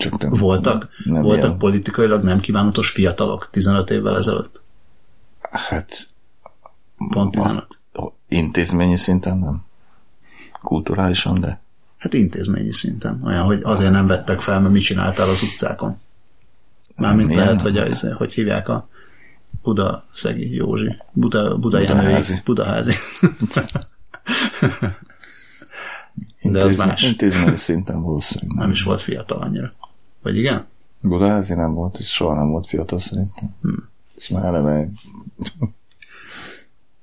[0.00, 0.88] Csak nem, Voltak?
[1.04, 1.58] Nem Voltak ilyen.
[1.58, 4.62] politikailag nem kívánatos fiatalok 15 évvel ezelőtt?
[5.40, 6.08] Hát
[7.08, 7.80] Pont 15.
[8.28, 9.64] intézményi szinten nem.
[10.62, 11.60] Kulturálisan, de
[12.00, 13.20] Hát intézményi szinten.
[13.24, 16.00] Olyan, hogy azért nem vettek fel, mert mit csináltál az utcákon.
[16.96, 17.44] Mármint Milyen?
[17.44, 18.88] lehet, hogy, az, hogy hívják a
[19.62, 20.96] Buda Szegi Józsi.
[21.12, 22.40] Buda, Buda Budaházi.
[22.44, 22.92] Budaházi.
[26.42, 27.02] De az más.
[27.02, 29.70] Intézményi szinten valószínűleg Nem is volt fiatal annyira.
[30.22, 30.66] Vagy igen?
[31.00, 33.54] Budaházi nem volt, és soha nem volt fiatal szerintem.
[33.62, 33.88] Hmm.
[34.16, 34.88] Ez már eleve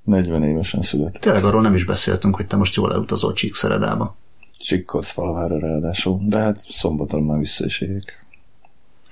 [0.02, 1.20] 40 évesen született.
[1.22, 4.16] Tényleg arról nem is beszéltünk, hogy te most jól elutazol Csíkszeredába.
[4.58, 8.26] Csikkorszfalvára ráadásul, de hát szombaton már vissza is érek.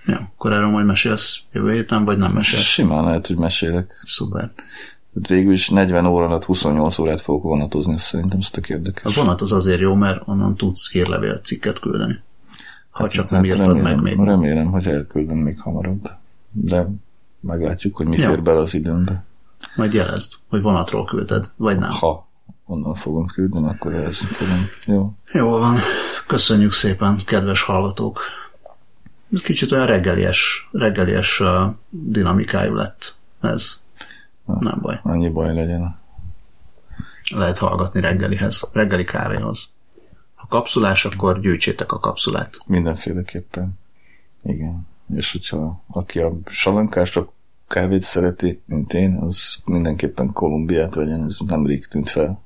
[0.07, 2.63] Ja, akkor erről majd mesélsz jövő héten, vagy nem mesélsz?
[2.63, 4.03] Simán lehet, hogy mesélek.
[4.05, 4.53] Szuper.
[5.15, 9.15] Hát végül is 40 óra alatt 28 órát fogok vonatozni, szerintem ez tök A érdekes.
[9.15, 12.19] vonat az azért jó, mert onnan tudsz hírlevél cikket küldeni.
[12.97, 14.27] Ha csak nem Hát írtad remélem, meg még.
[14.27, 16.11] Remélem, hogy elküldöm még hamarabb.
[16.51, 16.87] De
[17.41, 18.29] meglátjuk, hogy mi Ja.
[18.29, 19.25] fér bele az időmbe.
[19.77, 21.91] Majd jelezd, hogy vonatról küldted, vagy nem.
[21.91, 22.29] Ha
[22.65, 24.67] onnan fogom küldeni, akkor jelezni fogom.
[24.85, 25.13] Jó.
[25.33, 25.77] Jó van.
[26.27, 28.21] Köszönjük szépen, kedves hallgatók.
[29.33, 33.85] Ez kicsit olyan reggelies, reggelies uh, dinamikájú lett ez.
[34.45, 35.01] Nem baj.
[35.03, 35.99] Annyi baj legyen.
[37.35, 39.73] Lehet hallgatni reggelihez, reggeli kávéhoz.
[40.49, 42.59] Ha kapszulás, akkor gyűjtsétek a kapszulát.
[42.67, 43.79] Mindenféleképpen.
[44.43, 44.87] Igen.
[45.15, 47.31] És hogyha aki a salankásabb
[47.69, 52.43] kávét szereti, mint én, az mindenképpen Kolumbiát vegyen, ez nemrég tűnt fel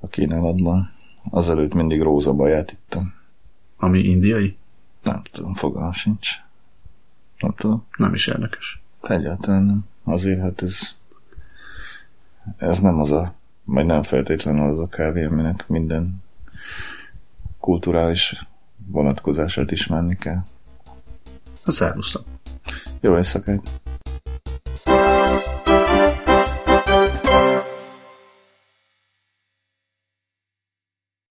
[0.00, 0.92] a kínálatban.
[1.30, 3.14] Azelőtt mindig rózabaját ittam.
[3.76, 4.56] Ami indiai?
[5.02, 6.30] Nem tudom, fogalmam sincs.
[7.38, 7.86] Nem tudom.
[7.96, 8.82] Nem is érdekes.
[9.02, 9.86] Egyáltalán nem.
[10.04, 10.98] Azért hát ez
[12.56, 13.34] ez nem az a,
[13.64, 16.22] vagy nem feltétlenül az a kávé, aminek minden
[17.60, 18.46] kulturális
[18.86, 20.42] vonatkozását ismerni kell.
[21.64, 22.24] Szervusztok!
[23.00, 23.79] Jó éjszakát!